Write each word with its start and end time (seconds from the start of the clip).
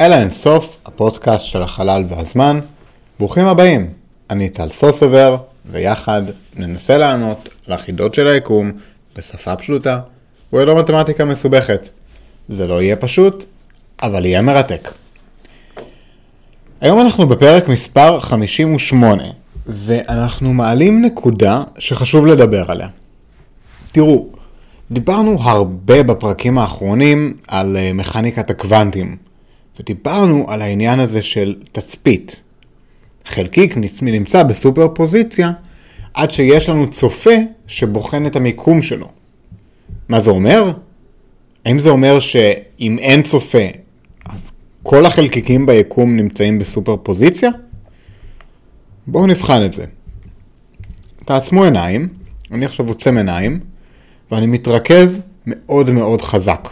אל 0.00 0.12
האינסוף, 0.12 0.80
הפודקאסט 0.86 1.44
של 1.44 1.62
החלל 1.62 2.04
והזמן. 2.08 2.60
ברוכים 3.18 3.46
הבאים, 3.46 3.92
אני 4.30 4.48
טל 4.48 4.68
סוסובר, 4.68 5.36
ויחד 5.70 6.22
ננסה 6.56 6.98
לענות 6.98 7.48
על 7.66 7.72
החידות 7.72 8.14
של 8.14 8.28
היקום 8.28 8.72
בשפה 9.16 9.56
פשוטה 9.56 10.00
וללא 10.52 10.78
מתמטיקה 10.78 11.24
מסובכת. 11.24 11.88
זה 12.48 12.66
לא 12.66 12.82
יהיה 12.82 12.96
פשוט, 12.96 13.44
אבל 14.02 14.26
יהיה 14.26 14.42
מרתק. 14.42 14.88
היום 16.80 17.00
אנחנו 17.00 17.26
בפרק 17.28 17.68
מספר 17.68 18.20
58, 18.20 19.22
ואנחנו 19.66 20.52
מעלים 20.52 21.02
נקודה 21.02 21.62
שחשוב 21.78 22.26
לדבר 22.26 22.70
עליה. 22.70 22.88
תראו, 23.92 24.26
דיברנו 24.90 25.42
הרבה 25.42 26.02
בפרקים 26.02 26.58
האחרונים 26.58 27.34
על 27.48 27.76
אה, 27.76 27.92
מכניקת 27.92 28.50
הקוונטים, 28.50 29.27
ודיברנו 29.80 30.44
על 30.48 30.62
העניין 30.62 31.00
הזה 31.00 31.22
של 31.22 31.56
תצפית. 31.72 32.42
חלקיק 33.24 33.74
נמצא 34.02 34.42
בסופר 34.42 34.88
פוזיציה 34.94 35.52
עד 36.14 36.30
שיש 36.30 36.68
לנו 36.68 36.90
צופה 36.90 37.34
שבוחן 37.66 38.26
את 38.26 38.36
המיקום 38.36 38.82
שלו. 38.82 39.08
מה 40.08 40.20
זה 40.20 40.30
אומר? 40.30 40.72
האם 41.64 41.78
זה 41.78 41.88
אומר 41.88 42.20
שאם 42.20 42.96
אין 42.98 43.22
צופה, 43.22 43.66
אז 44.24 44.52
כל 44.82 45.06
החלקיקים 45.06 45.66
ביקום 45.66 46.16
נמצאים 46.16 46.58
בסופר 46.58 46.96
פוזיציה? 47.02 47.50
בואו 49.06 49.26
נבחן 49.26 49.64
את 49.64 49.74
זה. 49.74 49.84
תעצמו 51.24 51.64
עיניים, 51.64 52.08
אני 52.52 52.64
עכשיו 52.64 52.88
עוצם 52.88 53.16
עיניים, 53.16 53.60
ואני 54.30 54.46
מתרכז 54.46 55.22
מאוד 55.46 55.90
מאוד 55.90 56.22
חזק. 56.22 56.68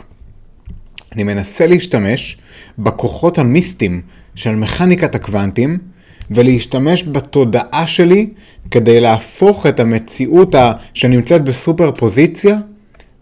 אני 1.17 1.25
מנסה 1.25 1.67
להשתמש 1.67 2.39
בכוחות 2.78 3.39
המיסטיים 3.39 4.03
של 4.34 4.50
מכניקת 4.55 5.14
הקוונטים 5.14 5.78
ולהשתמש 6.31 7.05
בתודעה 7.05 7.86
שלי 7.86 8.28
כדי 8.70 9.00
להפוך 9.00 9.67
את 9.67 9.81
המציאות 9.81 10.55
שנמצאת 10.95 11.45
בסופר 11.45 11.92
פוזיציה 11.92 12.58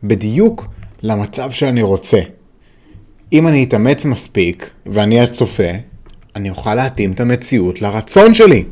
בדיוק 0.02 0.68
למצב 1.02 1.50
שאני 1.50 1.82
רוצה. 1.82 2.18
אם 3.32 3.48
אני 3.48 3.64
אתאמץ 3.64 4.04
מספיק 4.04 4.70
ואני 4.86 5.20
הצופה, 5.20 5.72
אני 6.36 6.50
אוכל 6.50 6.74
להתאים 6.74 7.12
את 7.12 7.20
המציאות 7.20 7.82
לרצון 7.82 8.34
שלי. 8.34 8.64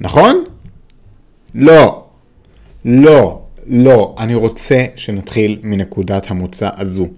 נכון? 0.00 0.44
לא. 1.54 2.04
לא. 2.84 3.40
לא. 3.66 4.14
אני 4.18 4.34
רוצה 4.34 4.84
שנתחיל 4.96 5.60
מנקודת 5.62 6.30
המוצא 6.30 6.68
הזו. 6.76 7.08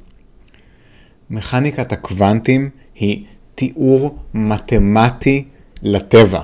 מכניקת 1.31 1.93
הקוונטים 1.93 2.71
היא 2.95 3.25
תיאור 3.55 4.17
מתמטי 4.35 5.45
לטבע. 5.83 6.41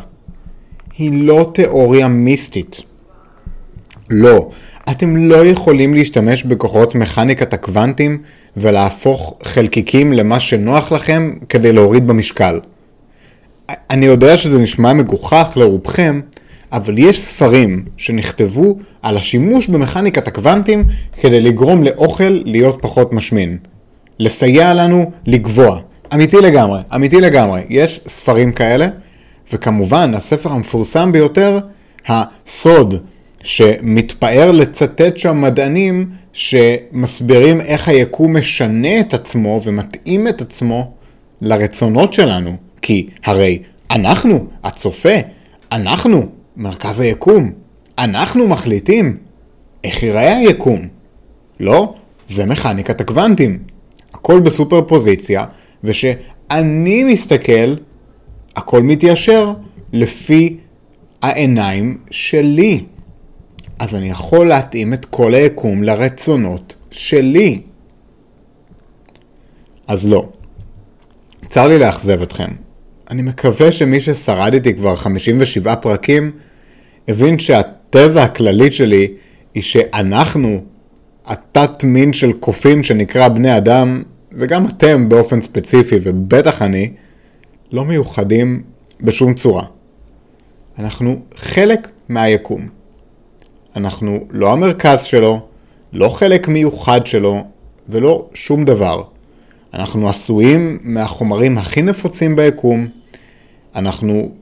היא 0.98 1.10
לא 1.12 1.50
תיאוריה 1.54 2.08
מיסטית. 2.08 2.80
לא. 4.10 4.50
אתם 4.90 5.16
לא 5.16 5.46
יכולים 5.46 5.94
להשתמש 5.94 6.44
בכוחות 6.44 6.94
מכניקת 6.94 7.54
הקוונטים 7.54 8.22
ולהפוך 8.56 9.38
חלקיקים 9.42 10.12
למה 10.12 10.40
שנוח 10.40 10.92
לכם 10.92 11.34
כדי 11.48 11.72
להוריד 11.72 12.06
במשקל. 12.06 12.60
אני 13.90 14.06
יודע 14.06 14.36
שזה 14.36 14.58
נשמע 14.58 14.92
מגוחך 14.92 15.52
לרובכם, 15.56 16.20
אבל 16.72 16.98
יש 16.98 17.20
ספרים 17.20 17.84
שנכתבו 17.96 18.78
על 19.02 19.16
השימוש 19.16 19.68
במכניקת 19.68 20.28
הקוונטים 20.28 20.84
כדי 21.20 21.40
לגרום 21.40 21.82
לאוכל 21.82 22.40
להיות 22.44 22.78
פחות 22.80 23.12
משמין. 23.12 23.58
לסייע 24.22 24.74
לנו 24.74 25.10
לגבוה. 25.26 25.78
אמיתי 26.14 26.36
לגמרי, 26.36 26.80
אמיתי 26.94 27.20
לגמרי. 27.20 27.60
יש 27.68 28.00
ספרים 28.08 28.52
כאלה, 28.52 28.88
וכמובן, 29.52 30.14
הספר 30.14 30.52
המפורסם 30.52 31.12
ביותר, 31.12 31.58
הסוד, 32.08 32.94
שמתפאר 33.44 34.52
לצטט 34.52 35.18
שם 35.18 35.40
מדענים 35.40 36.10
שמסבירים 36.32 37.60
איך 37.60 37.88
היקום 37.88 38.36
משנה 38.36 39.00
את 39.00 39.14
עצמו 39.14 39.60
ומתאים 39.64 40.28
את 40.28 40.40
עצמו 40.40 40.92
לרצונות 41.40 42.12
שלנו. 42.12 42.56
כי 42.82 43.06
הרי 43.24 43.58
אנחנו, 43.90 44.46
הצופה, 44.64 45.14
אנחנו 45.72 46.26
מרכז 46.56 47.00
היקום. 47.00 47.52
אנחנו 47.98 48.48
מחליטים 48.48 49.16
איך 49.84 50.02
ייראה 50.02 50.36
היקום. 50.36 50.80
לא, 51.60 51.94
זה 52.28 52.46
מכניקת 52.46 53.00
הקוונטים. 53.00 53.71
הכל 54.14 54.40
בסופר 54.40 54.82
פוזיציה, 54.82 55.44
ושאני 55.84 57.04
מסתכל, 57.04 57.74
הכל 58.56 58.82
מתיישר 58.82 59.52
לפי 59.92 60.56
העיניים 61.22 61.98
שלי. 62.10 62.84
אז 63.78 63.94
אני 63.94 64.10
יכול 64.10 64.48
להתאים 64.48 64.94
את 64.94 65.04
כל 65.04 65.34
היקום 65.34 65.82
לרצונות 65.82 66.74
שלי. 66.90 67.60
אז 69.86 70.06
לא. 70.06 70.28
צר 71.48 71.68
לי 71.68 71.78
לאכזב 71.78 72.22
אתכם. 72.22 72.48
אני 73.10 73.22
מקווה 73.22 73.72
שמי 73.72 74.00
ששרד 74.00 74.54
איתי 74.54 74.74
כבר 74.74 74.96
57 74.96 75.74
פרקים, 75.76 76.32
הבין 77.08 77.38
שהתזה 77.38 78.22
הכללית 78.22 78.72
שלי 78.72 79.08
היא 79.54 79.62
שאנחנו, 79.62 80.64
התת 81.26 81.84
מין 81.84 82.12
של 82.12 82.32
קופים 82.32 82.82
שנקרא 82.82 83.28
בני 83.28 83.56
אדם, 83.56 84.02
וגם 84.32 84.66
אתם 84.66 85.08
באופן 85.08 85.42
ספציפי, 85.42 85.98
ובטח 86.02 86.62
אני, 86.62 86.90
לא 87.72 87.84
מיוחדים 87.84 88.62
בשום 89.00 89.34
צורה. 89.34 89.64
אנחנו 90.78 91.20
חלק 91.34 91.90
מהיקום. 92.08 92.68
אנחנו 93.76 94.26
לא 94.30 94.52
המרכז 94.52 95.02
שלו, 95.02 95.46
לא 95.92 96.08
חלק 96.08 96.48
מיוחד 96.48 97.06
שלו, 97.06 97.44
ולא 97.88 98.28
שום 98.34 98.64
דבר. 98.64 99.02
אנחנו 99.74 100.08
עשויים 100.08 100.78
מהחומרים 100.82 101.58
הכי 101.58 101.82
נפוצים 101.82 102.36
ביקום, 102.36 102.86
אנחנו 103.74 104.32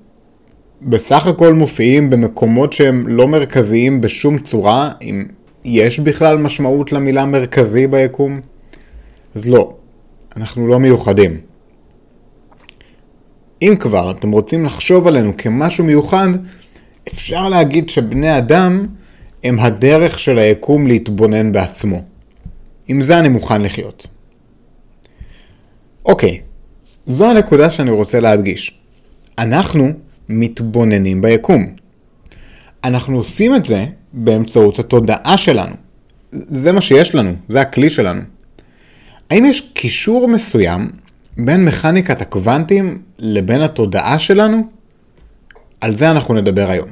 בסך 0.82 1.26
הכל 1.26 1.54
מופיעים 1.54 2.10
במקומות 2.10 2.72
שהם 2.72 3.08
לא 3.08 3.28
מרכזיים 3.28 4.00
בשום 4.00 4.38
צורה, 4.38 4.90
אם 5.02 5.24
יש 5.64 6.00
בכלל 6.00 6.38
משמעות 6.38 6.92
למילה 6.92 7.24
מרכזי 7.24 7.86
ביקום, 7.86 8.40
אז 9.34 9.48
לא, 9.48 9.74
אנחנו 10.36 10.66
לא 10.66 10.80
מיוחדים. 10.80 11.40
אם 13.62 13.74
כבר 13.80 14.10
אתם 14.10 14.30
רוצים 14.30 14.64
לחשוב 14.64 15.06
עלינו 15.06 15.36
כמשהו 15.38 15.84
מיוחד, 15.84 16.28
אפשר 17.08 17.48
להגיד 17.48 17.88
שבני 17.88 18.38
אדם 18.38 18.86
הם 19.44 19.60
הדרך 19.60 20.18
של 20.18 20.38
היקום 20.38 20.86
להתבונן 20.86 21.52
בעצמו. 21.52 22.02
עם 22.88 23.02
זה 23.02 23.18
אני 23.18 23.28
מוכן 23.28 23.62
לחיות. 23.62 24.06
אוקיי, 26.04 26.40
זו 27.06 27.30
הנקודה 27.30 27.70
שאני 27.70 27.90
רוצה 27.90 28.20
להדגיש. 28.20 28.78
אנחנו 29.38 29.88
מתבוננים 30.28 31.22
ביקום. 31.22 31.74
אנחנו 32.84 33.16
עושים 33.16 33.54
את 33.54 33.66
זה 33.66 33.86
באמצעות 34.12 34.78
התודעה 34.78 35.36
שלנו. 35.36 35.74
זה 36.32 36.72
מה 36.72 36.80
שיש 36.80 37.14
לנו, 37.14 37.32
זה 37.48 37.60
הכלי 37.60 37.90
שלנו. 37.90 38.20
האם 39.30 39.44
יש 39.46 39.60
קישור 39.74 40.28
מסוים 40.28 40.90
בין 41.36 41.64
מכניקת 41.64 42.20
הקוונטים 42.20 43.02
לבין 43.18 43.60
התודעה 43.60 44.18
שלנו? 44.18 44.68
על 45.80 45.96
זה 45.96 46.10
אנחנו 46.10 46.34
נדבר 46.34 46.70
היום. 46.70 46.88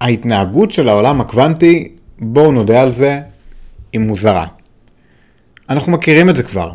ההתנהגות 0.00 0.72
של 0.72 0.88
העולם 0.88 1.20
הקוונטי, 1.20 1.92
בואו 2.18 2.52
נודה 2.52 2.80
על 2.80 2.92
זה, 2.92 3.20
היא 3.92 4.00
מוזרה. 4.00 4.46
אנחנו 5.68 5.92
מכירים 5.92 6.30
את 6.30 6.36
זה 6.36 6.42
כבר. 6.42 6.72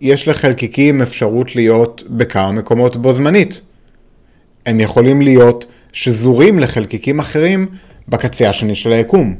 יש 0.00 0.28
לחלקיקים 0.28 1.02
אפשרות 1.02 1.56
להיות 1.56 2.02
בכמה 2.10 2.52
מקומות 2.52 2.96
בו 2.96 3.12
זמנית. 3.12 3.60
הם 4.66 4.80
יכולים 4.80 5.22
להיות 5.22 5.66
שזורים 5.92 6.58
לחלקיקים 6.58 7.18
אחרים 7.18 7.66
בקצה 8.08 8.48
השני 8.48 8.74
של 8.74 8.92
היקום. 8.92 9.34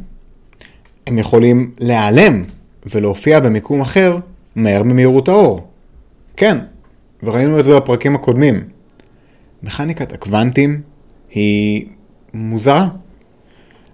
הם 1.07 1.19
יכולים 1.19 1.71
להיעלם 1.79 2.43
ולהופיע 2.87 3.41
במיקום 3.41 3.81
אחר 3.81 4.17
מהר 4.57 4.83
ממהירות 4.83 5.29
האור. 5.29 5.67
כן, 6.37 6.59
וראינו 7.23 7.61
את 7.61 7.65
זה 7.65 7.77
בפרקים 7.77 8.15
הקודמים. 8.15 8.65
מכניקת 9.63 10.13
הקוונטים 10.13 10.81
היא 11.31 11.87
מוזרה. 12.35 12.89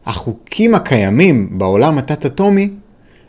החוקים 0.06 0.74
הקיימים 0.74 1.58
בעולם 1.58 1.98
התת-אטומי 1.98 2.70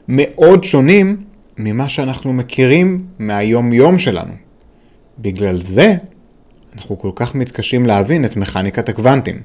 מאוד 0.07 0.63
שונים 0.63 1.23
ממה 1.57 1.89
שאנחנו 1.89 2.33
מכירים 2.33 3.05
מהיום-יום 3.19 3.99
שלנו. 3.99 4.33
בגלל 5.19 5.57
זה 5.57 5.95
אנחנו 6.75 6.99
כל 6.99 7.11
כך 7.15 7.35
מתקשים 7.35 7.85
להבין 7.85 8.25
את 8.25 8.37
מכניקת 8.37 8.89
הקוונטים. 8.89 9.41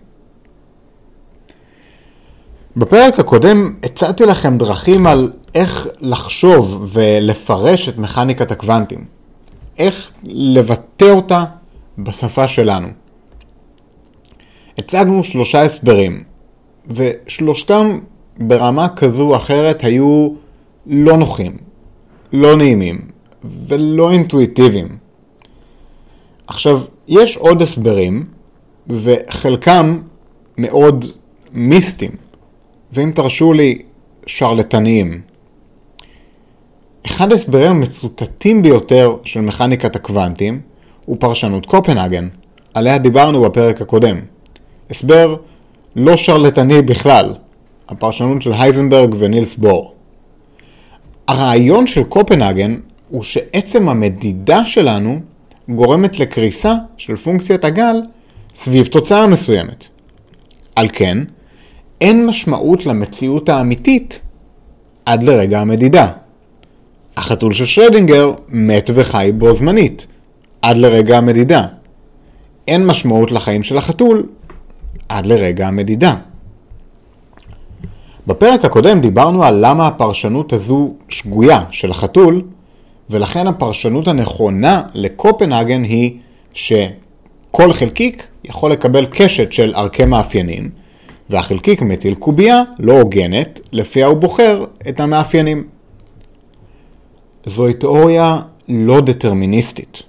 בפרק 2.77 3.21
הקודם 3.21 3.75
הצעתי 3.83 4.27
לכם 4.27 4.59
דרכים 4.59 5.07
על 5.07 5.33
איך 5.55 5.89
לחשוב 6.01 6.87
ולפרש 6.93 7.89
את 7.89 7.99
מכניקת 7.99 8.51
הקוונטים. 8.51 9.05
איך 9.79 10.11
לבטא 10.25 11.05
אותה 11.05 11.45
בשפה 11.99 12.49
שלנו. 12.49 12.89
הצגנו 14.79 15.25
שלושה 15.25 15.63
הסברים, 15.63 16.23
ושלושתם 16.87 17.99
ברמה 18.39 18.89
כזו 18.89 19.23
או 19.23 19.37
אחרת 19.37 19.85
היו 19.85 20.29
לא 20.87 21.17
נוחים, 21.17 21.57
לא 22.33 22.57
נעימים 22.57 23.01
ולא 23.45 24.11
אינטואיטיביים. 24.11 25.06
עכשיו, 26.47 26.81
יש 27.09 27.37
עוד 27.37 27.63
הסברים, 27.63 28.25
וחלקם 28.89 29.99
מאוד 30.59 31.05
מיסטיים, 31.53 32.11
ואם 32.93 33.13
תרשו 33.15 33.53
לי, 33.53 33.79
שרלטניים. 34.27 35.21
אחד 37.07 37.33
ההסברים 37.33 37.71
המצוטטים 37.71 38.63
ביותר 38.63 39.17
של 39.25 39.41
מכניקת 39.41 39.97
הקוונטים 39.97 40.61
הוא 41.05 41.17
פרשנות 41.21 41.67
קופנהגן, 41.67 42.29
עליה 42.75 42.99
דיברנו 42.99 43.43
בפרק 43.43 43.81
הקודם. 43.81 44.21
הסבר 44.91 45.37
לא 45.97 46.17
שרלטני 46.17 46.83
בכלל, 46.83 47.35
הפרשנות 47.89 48.43
של 48.43 48.53
הייזנברג 48.53 49.15
ונילס 49.19 49.57
בור. 49.57 49.95
הרעיון 51.29 51.87
של 51.87 52.05
קופנהגן 52.05 52.77
הוא 53.09 53.23
שעצם 53.23 53.89
המדידה 53.89 54.65
שלנו 54.65 55.21
גורמת 55.69 56.19
לקריסה 56.19 56.75
של 56.97 57.17
פונקציית 57.17 57.65
הגל 57.65 58.03
סביב 58.55 58.87
תוצאה 58.87 59.27
מסוימת. 59.27 59.85
על 60.77 60.89
כן, 60.93 61.19
אין 62.01 62.27
משמעות 62.27 62.87
למציאות 62.87 63.49
האמיתית 63.49 64.21
עד 65.07 65.23
לרגע 65.23 65.61
המדידה. 65.61 66.09
החתול 67.17 67.53
של 67.53 67.67
שרדינגר 67.67 68.33
מת 68.49 68.91
וחי 68.95 69.31
בו 69.39 69.55
זמנית, 69.55 70.07
עד 70.63 70.77
לרגע 70.77 71.19
המדידה. 71.19 71.67
אין 72.69 72.87
משמעות 72.87 73.33
לחיים 73.33 73.63
של 73.63 73.79
החתול 73.79 74.27
עד 75.09 75.27
לרגע 75.27 75.69
המדידה. 75.69 76.15
בפרק 78.27 78.65
הקודם 78.65 79.01
דיברנו 79.01 79.45
על 79.45 79.67
למה 79.67 79.87
הפרשנות 79.87 80.53
הזו 80.53 80.95
שגויה 81.09 81.65
של 81.71 81.91
החתול, 81.91 82.43
ולכן 83.11 83.47
הפרשנות 83.47 84.09
הנכונה 84.09 84.83
לקופנהגן 84.95 85.83
היא 85.83 86.19
שכל 86.55 87.73
חלקיק 87.73 88.27
יכול 88.45 88.73
לקבל 88.73 89.07
קשת 89.07 89.53
של 89.53 89.75
ערכי 89.75 90.05
מאפיינים, 90.05 90.71
והחלקיק 91.31 91.83
מטיל 91.83 92.15
קובייה 92.15 92.63
לא 92.79 93.01
הוגנת, 93.01 93.61
לפיה 93.73 94.07
הוא 94.07 94.17
בוחר 94.17 94.65
את 94.89 95.01
המאפיינים. 95.01 95.65
זוהי 97.47 97.75
תיאוריה 97.75 98.37
לא 98.69 99.01
דטרמיניסטית. 99.01 100.03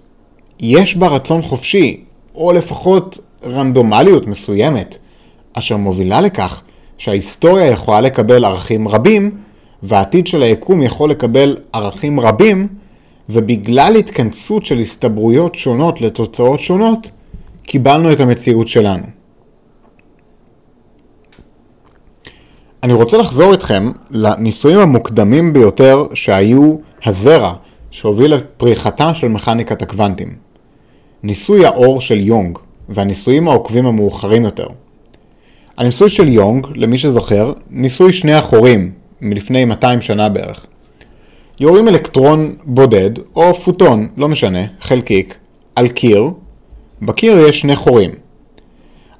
יש 0.59 0.97
בה 0.97 1.07
רצון 1.07 1.41
חופשי, 1.41 2.03
או 2.35 2.51
לפחות 2.51 3.19
רנדומליות 3.43 4.27
מסוימת, 4.27 4.97
אשר 5.53 5.77
מובילה 5.77 6.21
לכך 6.21 6.61
שההיסטוריה 6.97 7.65
יכולה 7.65 8.01
לקבל 8.01 8.45
ערכים 8.45 8.87
רבים, 8.87 9.31
והעתיד 9.83 10.27
של 10.27 10.43
היקום 10.43 10.83
יכול 10.83 11.09
לקבל 11.09 11.57
ערכים 11.73 12.19
רבים, 12.19 12.67
ובגלל 13.29 13.95
התכנסות 13.95 14.65
של 14.65 14.79
הסתברויות 14.79 15.55
שונות 15.55 16.01
לתוצאות 16.01 16.59
שונות, 16.59 17.11
קיבלנו 17.63 18.11
את 18.11 18.19
המציאות 18.19 18.67
שלנו. 18.67 19.03
אני 22.83 22.93
רוצה 22.93 23.17
לחזור 23.17 23.51
איתכם 23.51 23.91
לניסויים 24.09 24.79
המוקדמים 24.79 25.53
ביותר 25.53 26.07
שהיו 26.13 26.75
הזרע 27.05 27.53
שהוביל 27.91 28.33
לפריחתה 28.35 29.13
של 29.13 29.27
מכניקת 29.27 29.81
הקוונטים. 29.81 30.35
ניסוי 31.23 31.65
האור 31.65 32.01
של 32.01 32.19
יונג 32.19 32.57
והניסויים 32.89 33.47
העוקבים 33.47 33.85
המאוחרים 33.85 34.45
יותר. 34.45 34.67
הניסוי 35.77 36.09
של 36.09 36.27
יונג, 36.27 36.67
למי 36.75 36.97
שזוכר, 36.97 37.53
ניסוי 37.69 38.13
שני 38.13 38.33
החורים 38.33 38.91
מלפני 39.21 39.65
200 39.65 40.01
שנה 40.01 40.29
בערך. 40.29 40.65
יורים 41.59 41.87
אלקטרון 41.87 42.55
בודד 42.63 43.09
או 43.35 43.53
פוטון, 43.53 44.07
לא 44.17 44.27
משנה, 44.27 44.59
חלקיק, 44.81 45.35
על 45.75 45.87
קיר, 45.87 46.29
בקיר 47.01 47.37
יש 47.37 47.59
שני 47.59 47.75
חורים. 47.75 48.11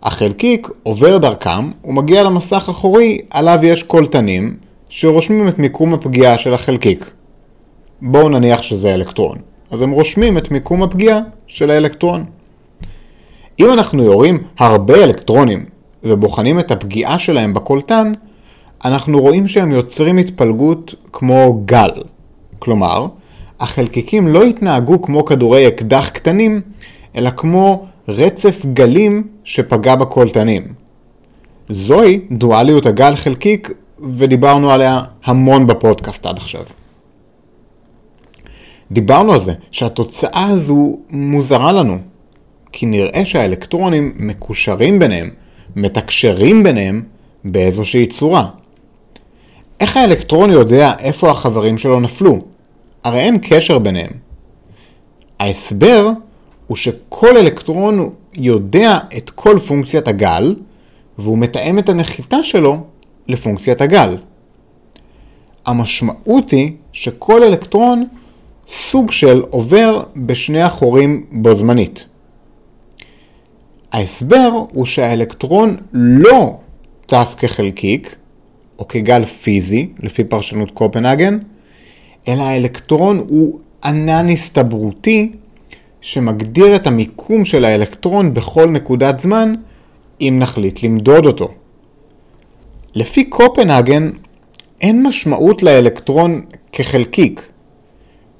החלקיק 0.03 0.67
עובר 0.83 1.17
דרכם 1.17 1.71
ומגיע 1.83 2.23
למסך 2.23 2.69
החורי 2.69 3.17
עליו 3.29 3.59
יש 3.63 3.83
קולטנים 3.83 4.57
שרושמים 4.89 5.47
את 5.47 5.59
מיקום 5.59 5.93
הפגיעה 5.93 6.37
של 6.37 6.53
החלקיק. 6.53 7.11
בואו 8.01 8.29
נניח 8.29 8.61
שזה 8.61 8.93
אלקטרון. 8.93 9.37
אז 9.71 9.81
הם 9.81 9.91
רושמים 9.91 10.37
את 10.37 10.51
מיקום 10.51 10.83
הפגיעה 10.83 11.19
של 11.47 11.69
האלקטרון. 11.71 12.25
אם 13.59 13.73
אנחנו 13.73 14.03
יורים 14.03 14.43
הרבה 14.59 15.03
אלקטרונים 15.03 15.65
ובוחנים 16.03 16.59
את 16.59 16.71
הפגיעה 16.71 17.19
שלהם 17.19 17.53
בקולטן, 17.53 18.11
אנחנו 18.85 19.19
רואים 19.21 19.47
שהם 19.47 19.71
יוצרים 19.71 20.17
התפלגות 20.17 20.95
כמו 21.11 21.61
גל. 21.65 21.91
כלומר, 22.59 23.07
החלקיקים 23.59 24.27
לא 24.27 24.43
התנהגו 24.43 25.01
כמו 25.01 25.25
כדורי 25.25 25.67
אקדח 25.67 26.09
קטנים, 26.09 26.61
אלא 27.15 27.29
כמו 27.29 27.85
רצף 28.07 28.65
גלים 28.73 29.27
שפגע 29.43 29.95
בקולטנים. 29.95 30.63
זוהי 31.69 32.19
דואליות 32.31 32.85
הגל 32.85 33.15
חלקיק, 33.15 33.71
ודיברנו 33.99 34.71
עליה 34.71 35.01
המון 35.23 35.67
בפודקאסט 35.67 36.25
עד 36.25 36.37
עכשיו. 36.37 36.63
דיברנו 38.91 39.33
על 39.33 39.43
זה 39.43 39.53
שהתוצאה 39.71 40.47
הזו 40.49 40.97
מוזרה 41.09 41.71
לנו, 41.71 41.97
כי 42.71 42.85
נראה 42.85 43.25
שהאלקטרונים 43.25 44.13
מקושרים 44.15 44.99
ביניהם, 44.99 45.29
מתקשרים 45.75 46.63
ביניהם 46.63 47.03
באיזושהי 47.45 48.07
צורה. 48.07 48.47
איך 49.79 49.97
האלקטרון 49.97 50.49
יודע 50.49 50.91
איפה 50.99 51.31
החברים 51.31 51.77
שלו 51.77 51.99
נפלו? 51.99 52.39
הרי 53.03 53.19
אין 53.19 53.37
קשר 53.41 53.79
ביניהם. 53.79 54.11
ההסבר 55.39 56.09
הוא 56.67 56.77
שכל 56.77 57.37
אלקטרון 57.37 58.09
יודע 58.33 58.97
את 59.17 59.29
כל 59.29 59.59
פונקציית 59.59 60.07
הגל, 60.07 60.55
והוא 61.17 61.37
מתאם 61.37 61.79
את 61.79 61.89
הנחיתה 61.89 62.43
שלו 62.43 62.77
לפונקציית 63.27 63.81
הגל. 63.81 64.17
המשמעות 65.65 66.49
היא 66.49 66.71
שכל 66.91 67.43
אלקטרון 67.43 68.05
סוג 68.69 69.11
של 69.11 69.43
עובר 69.49 70.03
בשני 70.15 70.61
החורים 70.61 71.25
בו 71.31 71.55
זמנית. 71.55 72.05
ההסבר 73.91 74.49
הוא 74.73 74.85
שהאלקטרון 74.85 75.75
לא 75.93 76.57
טס 77.05 77.35
כחלקיק, 77.35 78.15
או 78.79 78.87
כגל 78.87 79.25
פיזי, 79.25 79.89
לפי 79.99 80.23
פרשנות 80.23 80.71
קופנהגן, 80.71 81.37
אלא 82.27 82.43
האלקטרון 82.43 83.25
הוא 83.29 83.59
ענן 83.83 84.29
הסתברותי 84.29 85.31
שמגדיר 86.01 86.75
את 86.75 86.87
המיקום 86.87 87.45
של 87.45 87.65
האלקטרון 87.65 88.33
בכל 88.33 88.69
נקודת 88.69 89.19
זמן, 89.19 89.53
אם 90.21 90.35
נחליט 90.39 90.83
למדוד 90.83 91.25
אותו. 91.25 91.47
לפי 92.95 93.23
קופנהגן, 93.23 94.09
אין 94.81 95.07
משמעות 95.07 95.63
לאלקטרון 95.63 96.41
כחלקיק. 96.71 97.49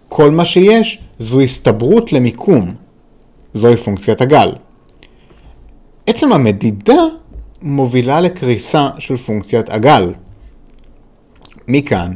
כל 0.10 0.32
מה 0.32 0.46
שיש 0.46 1.01
זו 1.20 1.41
הסתברות 1.41 2.13
למיקום. 2.13 2.74
זוהי 3.53 3.77
פונקציית 3.77 4.22
הגל. 4.22 4.51
עצם 6.08 6.34
המדידה 6.34 7.03
מובילה 7.62 8.22
לקריסה 8.22 8.89
של 9.00 9.17
פונקציית 9.17 9.70
הגל. 9.70 10.13
מכאן, 11.68 12.14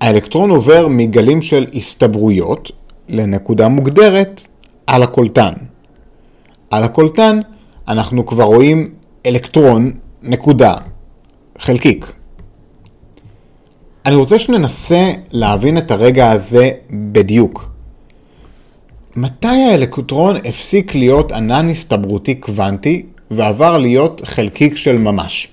האלקטרון 0.00 0.50
עובר 0.50 0.86
מגלים 0.88 1.42
של 1.42 1.66
הסתברויות 1.74 2.70
לנקודה 3.08 3.68
מוגדרת 3.68 4.46
על 4.86 5.02
הקולטן. 5.02 5.52
על 6.70 6.84
הקולטן 6.84 7.40
אנחנו 7.88 8.26
כבר 8.26 8.44
רואים 8.44 8.94
אלקטרון, 9.26 9.92
נקודה, 10.22 10.74
חלקיק. 11.58 12.12
אני 14.06 14.14
רוצה 14.14 14.38
שננסה 14.38 15.12
להבין 15.30 15.78
את 15.78 15.90
הרגע 15.90 16.30
הזה 16.30 16.70
בדיוק. 16.90 17.70
מתי 19.16 19.46
האלקטרון 19.48 20.36
הפסיק 20.36 20.94
להיות 20.94 21.32
ענן 21.32 21.68
הסתברותי 21.70 22.34
קוונטי 22.34 23.06
ועבר 23.30 23.78
להיות 23.78 24.22
חלקיק 24.24 24.76
של 24.76 24.98
ממש? 24.98 25.48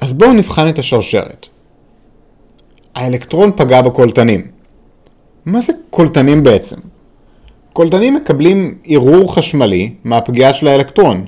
אז 0.00 0.12
בואו 0.12 0.32
נבחן 0.32 0.68
את 0.68 0.78
השרשרת. 0.78 1.48
האלקטרון 2.98 3.52
פגע 3.56 3.82
בקולטנים. 3.82 4.46
מה 5.46 5.60
זה 5.60 5.72
קולטנים 5.90 6.42
בעצם? 6.42 6.76
קולטנים 7.72 8.14
מקבלים 8.14 8.74
ערעור 8.84 9.34
חשמלי 9.34 9.94
מהפגיעה 10.04 10.52
של 10.52 10.68
האלקטרון. 10.68 11.24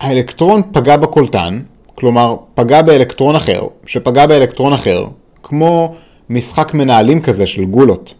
האלקטרון 0.00 0.62
פגע 0.72 0.96
בקולטן, 0.96 1.60
כלומר 1.94 2.36
פגע 2.54 2.82
באלקטרון 2.82 3.36
אחר, 3.36 3.66
שפגע 3.86 4.26
באלקטרון 4.26 4.72
אחר, 4.72 5.06
כמו 5.42 5.94
משחק 6.30 6.74
מנהלים 6.74 7.20
כזה 7.20 7.46
של 7.46 7.64
גולות. 7.64 8.14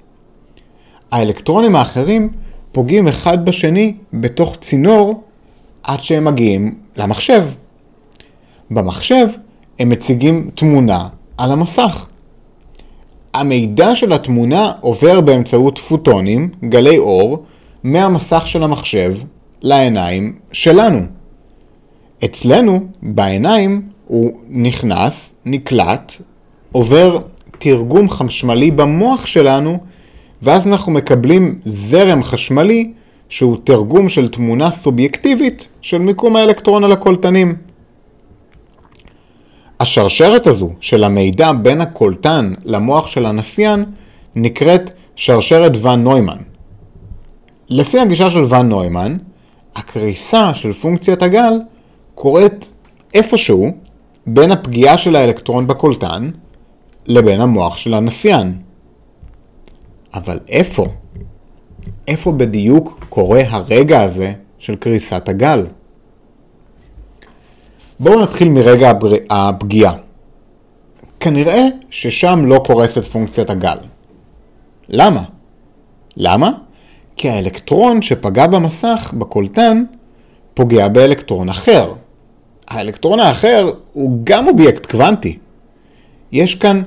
האלקטרונים 1.10 1.76
האחרים 1.76 2.28
פוגעים 2.72 3.08
אחד 3.08 3.44
בשני 3.44 3.94
בתוך 4.12 4.56
צינור 4.60 5.22
עד 5.82 6.00
שהם 6.00 6.24
מגיעים 6.24 6.74
למחשב. 6.96 7.48
במחשב 8.70 9.26
הם 9.78 9.88
מציגים 9.88 10.50
תמונה 10.54 11.08
על 11.38 11.52
המסך. 11.52 12.08
המידע 13.34 13.94
של 13.94 14.12
התמונה 14.12 14.72
עובר 14.80 15.20
באמצעות 15.20 15.78
פוטונים, 15.78 16.48
גלי 16.68 16.98
אור, 16.98 17.44
מהמסך 17.82 18.42
של 18.46 18.62
המחשב 18.62 19.14
לעיניים 19.62 20.34
שלנו. 20.52 20.98
אצלנו, 22.24 22.80
בעיניים, 23.02 23.82
הוא 24.06 24.32
נכנס, 24.48 25.34
נקלט, 25.44 26.12
עובר 26.72 27.18
תרגום 27.58 28.10
חשמלי 28.10 28.70
במוח 28.70 29.26
שלנו, 29.26 29.78
ואז 30.42 30.66
אנחנו 30.66 30.92
מקבלים 30.92 31.58
זרם 31.64 32.24
חשמלי 32.24 32.92
שהוא 33.28 33.56
תרגום 33.64 34.08
של 34.08 34.28
תמונה 34.28 34.70
סובייקטיבית 34.70 35.68
של 35.80 35.98
מיקום 35.98 36.36
האלקטרון 36.36 36.84
על 36.84 36.92
הקולטנים. 36.92 37.56
השרשרת 39.82 40.46
הזו 40.46 40.70
של 40.80 41.04
המידע 41.04 41.52
בין 41.52 41.80
הקולטן 41.80 42.54
למוח 42.64 43.06
של 43.06 43.26
הנסיין 43.26 43.84
נקראת 44.36 44.90
שרשרת 45.16 45.72
ואן 45.82 46.02
נוימן. 46.02 46.36
לפי 47.68 47.98
הגישה 47.98 48.30
של 48.30 48.44
ואן 48.48 48.68
נוימן, 48.68 49.16
הקריסה 49.76 50.54
של 50.54 50.72
פונקציית 50.72 51.22
הגל 51.22 51.52
קורית 52.14 52.70
איפשהו 53.14 53.70
בין 54.26 54.52
הפגיעה 54.52 54.98
של 54.98 55.16
האלקטרון 55.16 55.66
בקולטן 55.66 56.30
לבין 57.06 57.40
המוח 57.40 57.76
של 57.76 57.94
הנסיין. 57.94 58.58
אבל 60.14 60.38
איפה? 60.48 60.86
איפה 62.08 62.32
בדיוק 62.32 63.04
קורה 63.08 63.42
הרגע 63.48 64.02
הזה 64.02 64.32
של 64.58 64.76
קריסת 64.76 65.28
הגל? 65.28 65.66
בואו 68.02 68.23
נתחיל 68.23 68.49
מרגע 68.49 68.92
הפגיעה. 69.30 69.92
כנראה 71.21 71.66
ששם 71.90 72.47
לא 72.47 72.62
קורסת 72.66 73.04
פונקציית 73.04 73.50
הגל. 73.50 73.76
למה? 74.88 75.23
למה? 76.16 76.50
כי 77.16 77.28
האלקטרון 77.28 78.02
שפגע 78.02 78.47
במסך, 78.47 79.14
בקולטן, 79.18 79.85
פוגע 80.54 80.88
באלקטרון 80.88 81.49
אחר. 81.49 81.92
האלקטרון 82.68 83.21
האחר 83.21 83.71
הוא 83.92 84.21
גם 84.25 84.49
אובייקט 84.49 84.87
קוונטי. 84.87 85.38
יש 86.32 86.54
כאן 86.54 86.82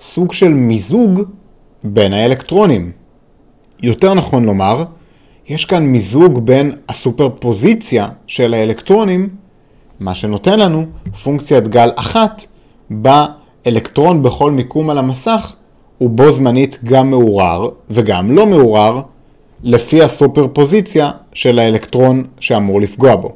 סוג 0.00 0.32
של 0.32 0.48
מיזוג 0.48 1.20
בין 1.84 2.12
האלקטרונים. 2.12 2.92
יותר 3.82 4.14
נכון 4.14 4.44
לומר, 4.44 4.84
יש 5.48 5.64
כאן 5.64 5.82
מיזוג 5.82 6.46
בין 6.46 6.72
הסופרפוזיציה 6.88 8.08
של 8.26 8.54
האלקטרונים, 8.54 9.28
מה 10.00 10.14
שנותן 10.14 10.58
לנו 10.58 10.86
פונקציית 11.22 11.68
גל 11.68 11.90
אחת, 11.96 12.44
בה 12.90 13.26
אלקטרון 13.66 14.22
בכל 14.22 14.50
מיקום 14.50 14.90
על 14.90 14.98
המסך 14.98 15.54
הוא 15.98 16.10
בו 16.10 16.32
זמנית 16.32 16.78
גם 16.84 17.10
מעורר 17.10 17.68
וגם 17.90 18.30
לא 18.30 18.46
מעורר, 18.46 19.02
לפי 19.62 20.02
הסופרפוזיציה 20.02 21.10
של 21.32 21.58
האלקטרון 21.58 22.24
שאמור 22.40 22.80
לפגוע 22.80 23.16
בו. 23.16 23.32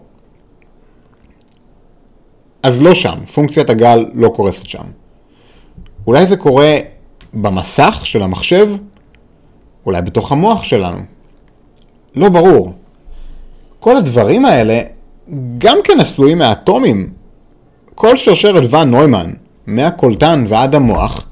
אז 2.63 2.83
לא 2.83 2.95
שם, 2.95 3.19
פונקציית 3.35 3.71
הגל 3.71 4.07
לא 4.15 4.29
קורסת 4.29 4.67
שם. 4.67 4.85
אולי 6.07 6.27
זה 6.27 6.37
קורה 6.37 6.79
במסך 7.35 8.01
של 8.05 8.23
המחשב? 8.23 8.71
אולי 9.87 10.03
בתוך 10.03 10.33
המוח 10.33 10.63
שלנו? 10.63 10.99
לא 12.15 12.29
ברור. 12.29 12.73
כל 13.81 13.97
הדברים 13.97 14.45
האלה 14.45 14.81
גם 15.59 15.79
כן 15.85 16.01
עשויים 16.01 16.39
מאטומים. 16.39 17.11
כל 17.95 18.17
שרשרת 18.17 18.63
ואן 18.71 18.91
נוימן, 18.91 19.31
מהקולטן 19.67 20.45
ועד 20.49 20.75
המוח, 20.75 21.27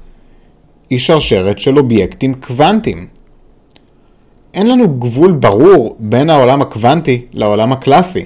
היא 0.89 0.99
שרשרת 0.99 1.59
של 1.59 1.77
אובייקטים 1.77 2.33
קוונטיים. 2.33 3.07
אין 4.53 4.67
לנו 4.67 4.99
גבול 4.99 5.31
ברור 5.31 5.95
בין 5.99 6.29
העולם 6.29 6.61
הקוונטי 6.61 7.25
לעולם 7.33 7.71
הקלאסי. 7.71 8.25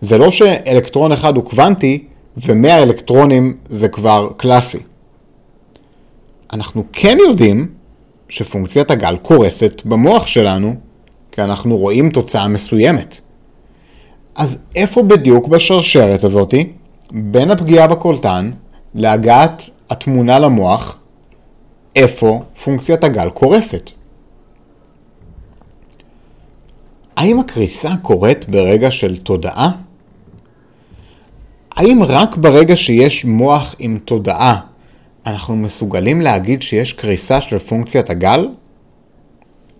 זה 0.00 0.18
לא 0.18 0.30
שאלקטרון 0.30 1.12
אחד 1.12 1.36
הוא 1.36 1.44
קוונטי 1.44 2.04
ומאה 2.36 2.82
אלקטרונים 2.82 3.56
זה 3.68 3.88
כבר 3.88 4.28
קלאסי. 4.36 4.78
אנחנו 6.52 6.84
כן 6.92 7.16
יודעים 7.28 7.68
שפונקציית 8.28 8.90
הגל 8.90 9.16
קורסת 9.22 9.82
במוח 9.84 10.26
שלנו, 10.26 10.74
כי 11.32 11.42
אנחנו 11.42 11.76
רואים 11.76 12.10
תוצאה 12.10 12.48
מסוימת. 12.48 13.20
אז 14.34 14.58
איפה 14.76 15.02
בדיוק 15.02 15.48
בשרשרת 15.48 16.24
הזאתי, 16.24 16.72
בין 17.10 17.50
הפגיעה 17.50 17.86
בקולטן 17.86 18.50
להגעת 18.94 19.70
התמונה 19.90 20.38
למוח, 20.38 20.98
איפה 21.96 22.42
פונקציית 22.64 23.04
הגל 23.04 23.30
קורסת? 23.30 23.90
האם 27.16 27.40
הקריסה 27.40 27.90
קורית 28.02 28.48
ברגע 28.48 28.90
של 28.90 29.16
תודעה? 29.16 29.70
האם 31.72 32.02
רק 32.02 32.36
ברגע 32.36 32.76
שיש 32.76 33.24
מוח 33.24 33.74
עם 33.78 33.98
תודעה 34.04 34.60
אנחנו 35.26 35.56
מסוגלים 35.56 36.20
להגיד 36.20 36.62
שיש 36.62 36.92
קריסה 36.92 37.40
של 37.40 37.58
פונקציית 37.58 38.10
הגל? 38.10 38.48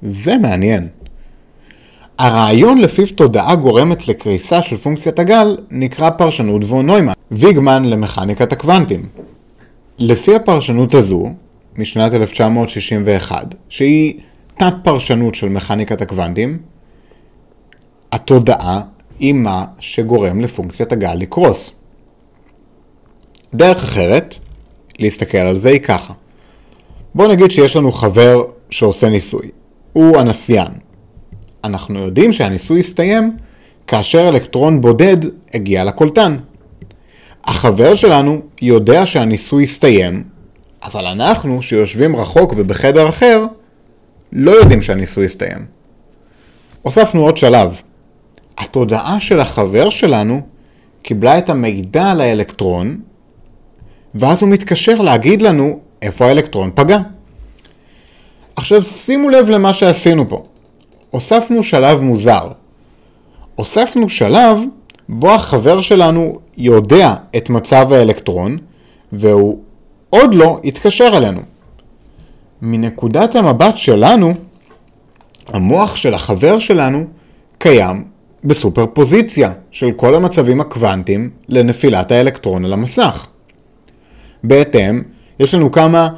זה 0.02 0.38
מעניין. 0.38 0.88
הרעיון 2.18 2.80
לפיו 2.80 3.06
תודעה 3.06 3.56
גורמת 3.56 4.08
לקריסה 4.08 4.62
של 4.62 4.76
פונקציית 4.76 5.18
הגל 5.18 5.56
נקרא 5.70 6.10
פרשנות 6.10 6.64
וון 6.64 6.86
נוימן, 6.86 7.12
ויגמן 7.30 7.84
למכניקת 7.84 8.52
הקוונטים. 8.52 9.08
לפי 9.98 10.34
הפרשנות 10.34 10.94
הזו, 10.94 11.24
משנת 11.76 12.14
1961, 12.14 13.54
שהיא 13.68 14.20
תת 14.58 14.74
פרשנות 14.82 15.34
של 15.34 15.48
מכניקת 15.48 16.02
הקוונטים, 16.02 16.58
התודעה 18.12 18.80
היא 19.18 19.34
מה 19.34 19.64
שגורם 19.78 20.40
לפונקציית 20.40 20.92
הגל 20.92 21.14
לקרוס. 21.14 21.72
דרך 23.54 23.84
אחרת 23.84 24.38
להסתכל 24.98 25.38
על 25.38 25.58
זה 25.58 25.68
היא 25.68 25.80
ככה. 25.80 26.12
בואו 27.14 27.28
נגיד 27.28 27.50
שיש 27.50 27.76
לנו 27.76 27.92
חבר 27.92 28.44
שעושה 28.70 29.08
ניסוי. 29.08 29.50
הוא 29.92 30.16
הנסיין. 30.16 30.83
אנחנו 31.64 31.98
יודעים 31.98 32.32
שהניסוי 32.32 32.80
יסתיים 32.80 33.36
כאשר 33.86 34.28
אלקטרון 34.28 34.80
בודד 34.80 35.16
הגיע 35.54 35.84
לקולטן. 35.84 36.36
החבר 37.44 37.94
שלנו 37.94 38.40
יודע 38.62 39.06
שהניסוי 39.06 39.64
יסתיים, 39.64 40.24
אבל 40.84 41.06
אנחנו, 41.06 41.62
שיושבים 41.62 42.16
רחוק 42.16 42.54
ובחדר 42.56 43.08
אחר, 43.08 43.44
לא 44.32 44.50
יודעים 44.50 44.82
שהניסוי 44.82 45.24
יסתיים. 45.24 45.66
הוספנו 46.82 47.22
עוד 47.22 47.36
שלב. 47.36 47.80
התודעה 48.58 49.20
של 49.20 49.40
החבר 49.40 49.90
שלנו 49.90 50.40
קיבלה 51.02 51.38
את 51.38 51.50
המידע 51.50 52.10
על 52.10 52.20
האלקטרון 52.20 53.00
ואז 54.14 54.42
הוא 54.42 54.50
מתקשר 54.50 54.94
להגיד 54.94 55.42
לנו 55.42 55.80
איפה 56.02 56.26
האלקטרון 56.26 56.70
פגע. 56.74 56.98
עכשיו 58.56 58.82
שימו 58.82 59.30
לב 59.30 59.48
למה 59.48 59.72
שעשינו 59.72 60.28
פה. 60.28 60.42
הוספנו 61.14 61.62
שלב 61.62 62.00
מוזר. 62.00 62.48
הוספנו 63.54 64.08
שלב 64.08 64.58
בו 65.08 65.30
החבר 65.30 65.80
שלנו 65.80 66.38
יודע 66.56 67.14
את 67.36 67.50
מצב 67.50 67.92
האלקטרון 67.92 68.58
והוא 69.12 69.58
עוד 70.10 70.34
לא 70.34 70.60
התקשר 70.64 71.10
אלינו. 71.16 71.40
מנקודת 72.62 73.36
המבט 73.36 73.76
שלנו, 73.76 74.34
המוח 75.46 75.96
של 75.96 76.14
החבר 76.14 76.58
שלנו 76.58 77.04
קיים 77.58 78.04
בסופרפוזיציה 78.44 79.52
של 79.70 79.92
כל 79.92 80.14
המצבים 80.14 80.60
הקוונטיים 80.60 81.30
לנפילת 81.48 82.12
האלקטרון 82.12 82.64
על 82.64 82.72
המסך. 82.72 83.26
בהתאם, 84.44 85.02
יש 85.40 85.54
לנו 85.54 85.72
כמה 85.72 86.08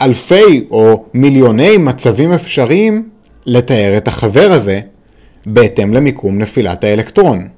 אלפי 0.00 0.64
או 0.70 1.04
מיליוני 1.14 1.76
מצבים 1.76 2.32
אפשריים 2.32 3.13
לתאר 3.46 3.96
את 3.96 4.08
החבר 4.08 4.52
הזה 4.52 4.80
בהתאם 5.46 5.94
למיקום 5.94 6.38
נפילת 6.38 6.84
האלקטרון. 6.84 7.48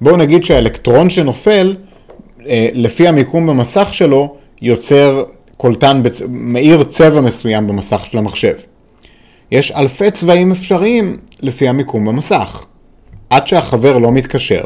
בואו 0.00 0.16
נגיד 0.16 0.44
שהאלקטרון 0.44 1.10
שנופל, 1.10 1.76
אה, 2.46 2.68
לפי 2.72 3.08
המיקום 3.08 3.46
במסך 3.46 3.94
שלו, 3.94 4.36
יוצר 4.62 5.24
קולטן, 5.56 6.02
בצ... 6.02 6.22
מאיר 6.28 6.82
צבע 6.82 7.20
מסוים 7.20 7.66
במסך 7.66 8.06
של 8.06 8.18
המחשב. 8.18 8.54
יש 9.50 9.72
אלפי 9.72 10.10
צבעים 10.10 10.52
אפשריים 10.52 11.16
לפי 11.40 11.68
המיקום 11.68 12.04
במסך. 12.04 12.64
עד 13.30 13.46
שהחבר 13.46 13.98
לא 13.98 14.12
מתקשר, 14.12 14.64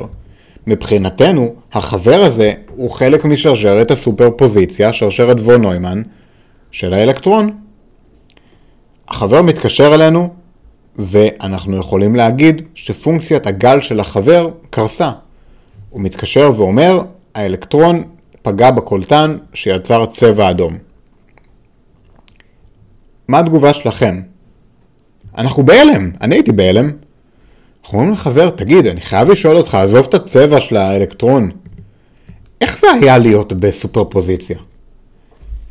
מבחינתנו, 0.67 1.55
החבר 1.73 2.25
הזה 2.25 2.53
הוא 2.69 2.91
חלק 2.91 3.25
משרשרת 3.25 3.91
הסופרפוזיציה, 3.91 4.93
שרשרת 4.93 5.41
וון 5.41 5.63
נוימן, 5.63 6.03
של 6.71 6.95
האלקטרון. 6.95 7.51
החבר 9.09 9.43
מתקשר 9.43 9.95
אלינו, 9.95 10.35
ואנחנו 10.99 11.77
יכולים 11.77 12.17
להגיד 12.17 12.63
שפונקציית 12.75 13.47
הגל 13.47 13.81
של 13.81 14.01
החבר 14.01 14.51
קרסה. 14.71 15.11
הוא 15.91 16.01
מתקשר 16.01 16.53
ואומר, 16.57 17.03
האלקטרון 17.35 18.03
פגע 18.43 18.71
בקולטן 18.71 19.37
שיצר 19.55 20.07
צבע 20.07 20.51
אדום. 20.51 20.79
מה 23.29 23.39
התגובה 23.39 23.73
שלכם? 23.73 24.21
אנחנו 25.39 25.63
בהלם, 25.63 26.11
אני 26.21 26.35
הייתי 26.35 26.53
בהלם. 26.53 26.91
אנחנו 27.83 27.99
אומרים 27.99 28.15
לחבר, 28.15 28.51
תגיד, 28.51 28.87
אני 28.87 29.01
חייב 29.01 29.31
לשאול 29.31 29.57
אותך, 29.57 29.75
עזוב 29.75 30.07
את 30.09 30.15
הצבע 30.15 30.61
של 30.61 30.77
האלקטרון. 30.77 31.51
איך 32.61 32.79
זה 32.79 32.87
היה 32.91 33.19
להיות 33.19 33.53
בסופרפוזיציה? 33.53 34.59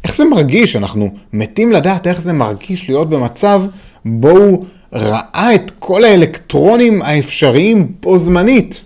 איך 0.08 0.16
זה 0.16 0.26
מרגיש? 0.26 0.76
אנחנו 0.76 1.10
מתים 1.34 1.72
לדעת 1.72 2.08
איך 2.08 2.22
זה 2.22 2.34
מרגיש 2.34 2.90
להיות 2.90 3.10
במצב 3.10 3.64
בו 4.06 4.30
הוא 4.30 4.66
ראה 4.94 5.56
את 5.56 5.72
כל 5.80 6.04
האלקטרונים 6.04 7.02
האפשריים 7.02 7.92
בו 8.02 8.20
זמנית. 8.20 8.84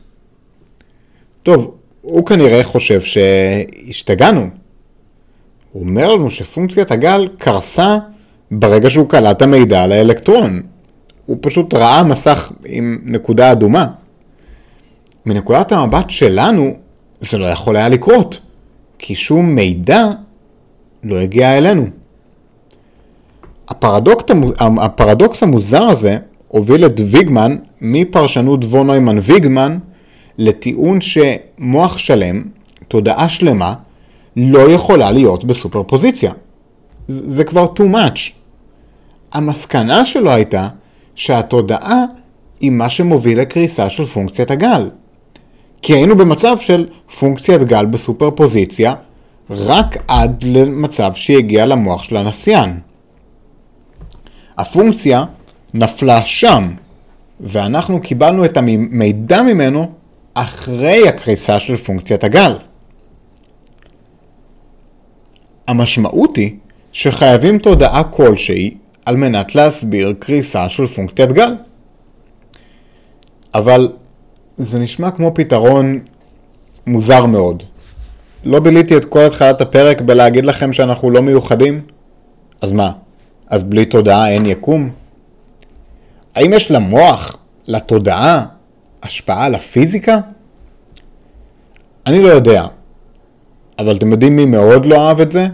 טוב, 1.44 1.75
הוא 2.01 2.25
כנראה 2.25 2.63
חושב 2.63 3.01
שהשתגענו. 3.01 4.50
הוא 5.72 5.84
אומר 5.84 6.16
לנו 6.16 6.30
שפונקציית 6.30 6.92
הגל 6.92 7.28
קרסה 7.38 7.98
ברגע 8.51 8.90
שהוא 8.90 9.10
קלט 9.10 9.42
המידע 9.42 9.84
על 9.84 9.92
האלקטרון. 9.92 10.62
הוא 11.25 11.38
פשוט 11.42 11.74
ראה 11.74 12.04
מסך 12.04 12.51
עם 12.66 13.00
נקודה 13.04 13.51
אדומה. 13.51 13.88
מנקודת 15.25 15.72
המבט 15.72 16.10
שלנו, 16.10 16.74
זה 17.20 17.38
לא 17.38 17.46
יכול 17.46 17.75
היה 17.75 17.90
לקרות, 17.90 18.40
כי 19.00 19.16
שום 19.16 19.56
מידע 19.56 20.06
לא 21.03 21.17
הגיע 21.20 21.58
אלינו. 21.58 21.86
הפרדוקס, 24.60 25.43
המוזר 25.43 25.84
הזה 25.84 26.17
הוביל 26.48 26.86
את 26.86 27.00
ויגמן 27.12 27.58
מפרשנות 27.81 28.65
וון 28.65 28.88
נוימן 28.88 29.20
ויגמן 29.22 29.77
לטיעון 30.38 31.00
שמוח 31.01 31.98
שלם, 31.98 32.43
תודעה 32.88 33.29
שלמה, 33.29 33.74
לא 34.36 34.72
יכולה 34.72 35.12
להיות 35.12 35.43
בסופרפוזיציה. 35.43 36.31
זה 37.08 37.43
כבר 37.43 37.65
too 37.75 37.93
much. 37.93 38.31
המסקנה 39.31 40.05
שלו 40.05 40.31
הייתה 40.31 40.67
שהתודעה 41.15 42.05
היא 42.60 42.72
מה 42.72 42.89
שמוביל 42.89 43.41
לקריסה 43.41 43.89
של 43.89 44.05
פונקציית 44.05 44.51
הגל. 44.51 44.89
כי 45.81 45.93
היינו 45.93 46.17
במצב 46.17 46.58
של 46.60 46.88
פונקציית 47.20 47.63
גל 47.63 47.86
בסופרפוזיציה, 47.86 48.93
רק 49.51 49.98
עד 50.08 50.43
למצב 50.43 51.13
שהגיע 51.15 51.65
למוח 51.65 52.03
של 52.03 52.17
הנסיין. 52.17 52.79
הפונקציה 54.58 55.24
נפלה 55.74 56.25
שם, 56.25 56.74
ואנחנו 57.39 58.01
קיבלנו 58.01 58.46
את 58.46 58.58
המידע 58.58 59.41
ממנו 59.41 59.91
אחרי 60.34 61.08
הקריסה 61.08 61.60
של 61.60 61.77
פונקציית 61.77 62.24
הגל. 62.24 62.58
המשמעות 65.67 66.36
היא 66.38 66.55
שחייבים 66.93 67.58
תודעה 67.58 68.03
כלשהי 68.03 68.77
על 69.05 69.15
מנת 69.15 69.55
להסביר 69.55 70.13
קריסה 70.20 70.70
של 70.70 70.88
פונקציית 70.88 71.31
גל. 71.31 71.55
אבל 73.53 73.91
זה 74.58 74.79
נשמע 74.79 75.12
כמו 75.12 75.31
פתרון 75.36 76.00
מוזר 76.87 77.25
מאוד. 77.25 77.64
לא 78.44 78.60
ביליתי 78.60 78.98
את 78.98 79.06
כל 79.06 79.20
התחלת 79.20 79.62
הפרק 79.62 80.01
בלהגיד 80.01 80.46
לכם 80.46 80.74
שאנחנו 80.74 81.10
לא 81.10 81.22
מיוחדים? 81.22 81.82
אז 82.62 82.72
מה, 82.72 82.92
אז 83.48 83.64
בלי 83.64 83.86
תודעה 83.86 84.30
אין 84.30 84.46
יקום? 84.46 84.90
האם 86.36 86.54
יש 86.54 86.72
למוח, 86.72 87.38
לתודעה, 87.68 88.46
השפעה 89.04 89.46
על 89.46 89.56
הפיזיקה? 89.56 90.20
אני 92.08 92.24
לא 92.24 92.27
יודע, 92.27 92.66
אבל 93.80 93.96
אתם 93.96 94.12
יודעים 94.12 94.36
מי 94.36 94.46
מאוד 94.46 94.86
לא 94.86 95.08
אהב 95.08 95.20
את 95.20 95.32
זה? 95.32 95.48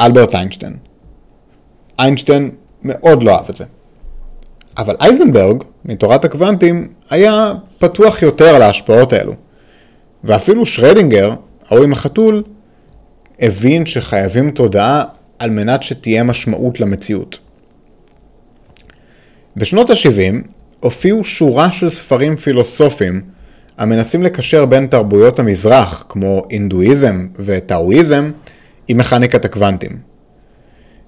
אלברט 0.00 0.34
איינשטיין. 0.34 0.76
איינשטיין 1.98 2.50
מאוד 2.82 3.22
לא 3.22 3.34
אהב 3.34 3.48
את 3.50 3.54
זה. 3.54 3.64
אבל 4.78 4.96
אייזנברג, 5.00 5.64
מתורת 5.84 6.24
הקוונטים, 6.24 6.88
היה 7.10 7.52
פתוח 7.78 8.22
יותר 8.22 8.54
על 8.54 8.62
ההשפעות 8.62 9.12
האלו. 9.12 9.34
ואפילו 10.24 10.66
שרדינגר, 10.66 11.34
ההוא 11.70 11.84
עם 11.84 11.92
החתול, 11.92 12.42
הבין 13.40 13.86
שחייבים 13.86 14.50
תודעה 14.50 15.04
על 15.38 15.50
מנת 15.50 15.82
שתהיה 15.82 16.22
משמעות 16.22 16.80
למציאות. 16.80 17.38
בשנות 19.56 19.90
ה-70 19.90 20.48
הופיעו 20.80 21.24
שורה 21.24 21.70
של 21.70 21.90
ספרים 21.90 22.36
פילוסופיים 22.36 23.22
המנסים 23.78 24.22
לקשר 24.22 24.64
בין 24.64 24.86
תרבויות 24.86 25.38
המזרח, 25.38 26.04
כמו 26.08 26.42
אינדואיזם 26.50 27.26
וטאואיזם, 27.38 28.30
עם 28.88 28.96
מכניקת 28.98 29.44
הקוונטים. 29.44 29.98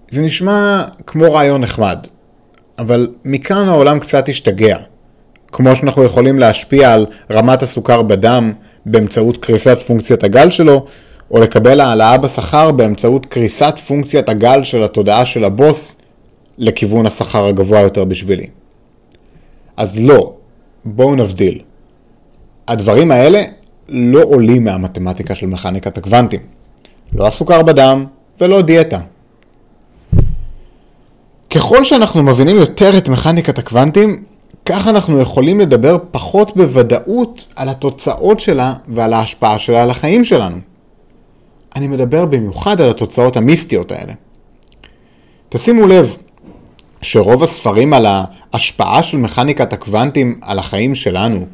זה 0.08 0.22
נשמע 0.22 0.84
כמו 1.06 1.32
רעיון 1.32 1.60
נחמד, 1.60 1.98
אבל 2.78 3.08
מכאן 3.24 3.68
העולם 3.68 3.98
קצת 3.98 4.28
השתגע. 4.28 4.76
כמו 5.52 5.76
שאנחנו 5.76 6.04
יכולים 6.04 6.38
להשפיע 6.38 6.92
על 6.92 7.06
רמת 7.30 7.62
הסוכר 7.62 8.02
בדם 8.02 8.52
באמצעות 8.86 9.36
קריסת 9.36 9.78
פונקציית 9.80 10.24
הגל 10.24 10.50
שלו, 10.50 10.86
או 11.30 11.40
לקבל 11.40 11.80
העלאה 11.80 12.18
בשכר 12.18 12.70
באמצעות 12.70 13.26
קריסת 13.26 13.78
פונקציית 13.86 14.28
הגל 14.28 14.64
של 14.64 14.82
התודעה 14.82 15.24
של 15.24 15.44
הבוס 15.44 15.96
לכיוון 16.58 17.06
השכר 17.06 17.46
הגבוה 17.46 17.80
יותר 17.80 18.04
בשבילי. 18.04 18.46
אז 19.76 20.00
לא, 20.00 20.32
בואו 20.84 21.14
נבדיל. 21.14 21.60
הדברים 22.68 23.10
האלה 23.10 23.42
לא 23.88 24.22
עולים 24.22 24.64
מהמתמטיקה 24.64 25.34
של 25.34 25.46
מכניקת 25.46 25.98
הקוונטים. 25.98 26.40
לא 27.12 27.26
הסוכר 27.26 27.62
בדם 27.62 28.04
ולא 28.40 28.62
דיאטה. 28.62 28.98
ככל 31.50 31.84
שאנחנו 31.84 32.22
מבינים 32.22 32.56
יותר 32.56 32.98
את 32.98 33.08
מכניקת 33.08 33.58
הקוונטים, 33.58 34.24
כך 34.72 34.88
אנחנו 34.88 35.20
יכולים 35.20 35.60
לדבר 35.60 35.96
פחות 36.10 36.56
בוודאות 36.56 37.46
על 37.56 37.68
התוצאות 37.68 38.40
שלה 38.40 38.74
ועל 38.88 39.12
ההשפעה 39.12 39.58
שלה 39.58 39.82
על 39.82 39.90
החיים 39.90 40.24
שלנו. 40.24 40.56
אני 41.76 41.88
מדבר 41.88 42.24
במיוחד 42.24 42.80
על 42.80 42.90
התוצאות 42.90 43.36
המיסטיות 43.36 43.92
האלה. 43.92 44.12
תשימו 45.48 45.86
לב 45.86 46.16
שרוב 47.02 47.42
הספרים 47.42 47.92
על 47.92 48.06
ההשפעה 48.06 49.02
של 49.02 49.16
מכניקת 49.18 49.72
הקוונטים 49.72 50.40
על 50.42 50.58
החיים 50.58 50.94
שלנו, 50.94 51.46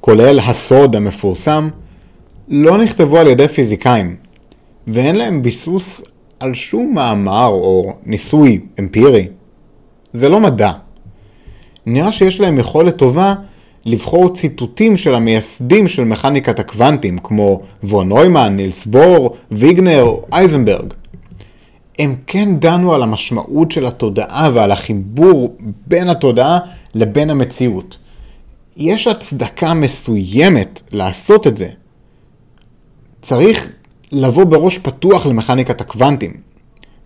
כולל 0.00 0.40
הסוד 0.40 0.96
המפורסם, 0.96 1.68
לא 2.48 2.78
נכתבו 2.78 3.18
על 3.18 3.26
ידי 3.26 3.48
פיזיקאים, 3.48 4.16
ואין 4.86 5.16
להם 5.16 5.42
ביסוס 5.42 6.02
על 6.40 6.54
שום 6.54 6.94
מאמר 6.94 7.48
או 7.48 7.94
ניסוי 8.06 8.60
אמפירי. 8.78 9.28
זה 10.12 10.28
לא 10.28 10.40
מדע. 10.40 10.83
נראה 11.86 12.12
שיש 12.12 12.40
להם 12.40 12.58
יכולת 12.58 12.96
טובה 12.96 13.34
לבחור 13.86 14.34
ציטוטים 14.34 14.96
של 14.96 15.14
המייסדים 15.14 15.88
של 15.88 16.04
מכניקת 16.04 16.58
הקוונטים, 16.58 17.18
כמו 17.18 17.60
וון 17.82 18.08
נוימן, 18.08 18.56
נילס 18.56 18.86
בור, 18.86 19.36
ויגנר, 19.50 20.14
אייזנברג. 20.32 20.94
הם 21.98 22.16
כן 22.26 22.56
דנו 22.58 22.94
על 22.94 23.02
המשמעות 23.02 23.72
של 23.72 23.86
התודעה 23.86 24.50
ועל 24.54 24.72
החיבור 24.72 25.56
בין 25.86 26.08
התודעה 26.08 26.58
לבין 26.94 27.30
המציאות. 27.30 27.98
יש 28.76 29.06
הצדקה 29.06 29.74
מסוימת 29.74 30.82
לעשות 30.92 31.46
את 31.46 31.56
זה. 31.56 31.68
צריך 33.22 33.70
לבוא 34.12 34.44
בראש 34.44 34.78
פתוח 34.78 35.26
למכניקת 35.26 35.80
הקוונטים, 35.80 36.32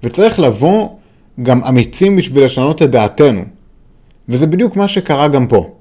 וצריך 0.02 0.40
לבוא 0.40 0.88
גם 1.42 1.64
אמיצים 1.64 2.16
בשביל 2.16 2.44
לשנות 2.44 2.82
את 2.82 2.90
דעתנו. 2.90 3.42
וזה 4.28 4.46
בדיוק 4.46 4.76
מה 4.76 4.88
שקרה 4.88 5.28
גם 5.28 5.46
פה. 5.46 5.74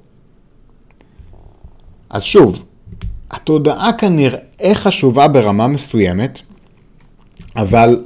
אז 2.10 2.24
שוב, 2.24 2.66
התודעה 3.32 3.94
כנראה 3.94 4.72
חשובה 4.74 5.28
ברמה 5.28 5.68
מסוימת, 5.68 6.42
אבל 7.56 8.04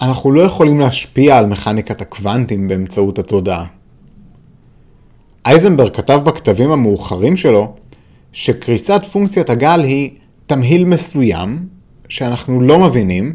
אנחנו 0.00 0.32
לא 0.32 0.42
יכולים 0.42 0.80
להשפיע 0.80 1.38
על 1.38 1.46
מכניקת 1.46 2.00
הקוונטים 2.00 2.68
באמצעות 2.68 3.18
התודעה. 3.18 3.66
אייזנברג 5.46 5.92
כתב 5.92 6.20
בכתבים 6.24 6.70
המאוחרים 6.70 7.36
שלו 7.36 7.74
שקריסת 8.32 9.00
פונקציית 9.12 9.50
הגל 9.50 9.80
היא 9.82 10.10
תמהיל 10.46 10.84
מסוים 10.84 11.66
שאנחנו 12.08 12.60
לא 12.60 12.78
מבינים 12.78 13.32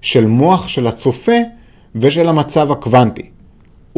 של 0.00 0.26
מוח 0.26 0.68
של 0.68 0.86
הצופה 0.86 1.36
ושל 1.94 2.28
המצב 2.28 2.72
הקוונטי. 2.72 3.30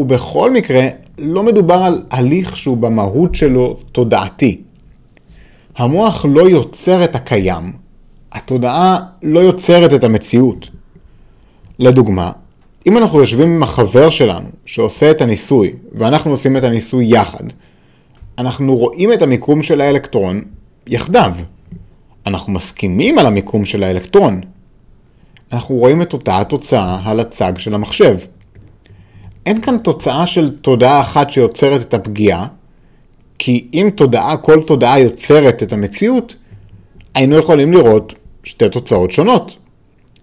ובכל 0.00 0.50
מקרה, 0.50 0.88
לא 1.18 1.42
מדובר 1.42 1.74
על 1.74 2.02
הליך 2.10 2.56
שהוא 2.56 2.76
במהות 2.76 3.34
שלו 3.34 3.76
תודעתי. 3.92 4.60
המוח 5.76 6.26
לא 6.28 6.48
יוצר 6.48 7.04
את 7.04 7.14
הקיים, 7.14 7.72
התודעה 8.32 9.00
לא 9.22 9.40
יוצרת 9.40 9.94
את 9.94 10.04
המציאות. 10.04 10.68
לדוגמה, 11.78 12.32
אם 12.86 12.98
אנחנו 12.98 13.18
יושבים 13.18 13.48
עם 13.48 13.62
החבר 13.62 14.10
שלנו 14.10 14.48
שעושה 14.66 15.10
את 15.10 15.20
הניסוי, 15.20 15.72
ואנחנו 15.92 16.30
עושים 16.30 16.56
את 16.56 16.64
הניסוי 16.64 17.06
יחד, 17.08 17.44
אנחנו 18.38 18.76
רואים 18.76 19.12
את 19.12 19.22
המיקום 19.22 19.62
של 19.62 19.80
האלקטרון 19.80 20.42
יחדיו. 20.86 21.34
אנחנו 22.26 22.52
מסכימים 22.52 23.18
על 23.18 23.26
המיקום 23.26 23.64
של 23.64 23.82
האלקטרון. 23.82 24.40
אנחנו 25.52 25.74
רואים 25.74 26.02
את 26.02 26.12
אותה 26.12 26.40
התוצאה 26.40 26.98
על 27.04 27.20
הצג 27.20 27.58
של 27.58 27.74
המחשב. 27.74 28.16
אין 29.46 29.60
כאן 29.60 29.78
תוצאה 29.78 30.26
של 30.26 30.56
תודעה 30.56 31.00
אחת 31.00 31.30
שיוצרת 31.30 31.80
את 31.80 31.94
הפגיעה, 31.94 32.46
כי 33.38 33.68
אם 33.74 33.90
תודעה, 33.94 34.36
כל 34.36 34.62
תודעה 34.66 35.00
יוצרת 35.00 35.62
את 35.62 35.72
המציאות, 35.72 36.34
היינו 37.14 37.38
יכולים 37.38 37.72
לראות 37.72 38.12
שתי 38.44 38.68
תוצאות 38.68 39.10
שונות. 39.10 39.56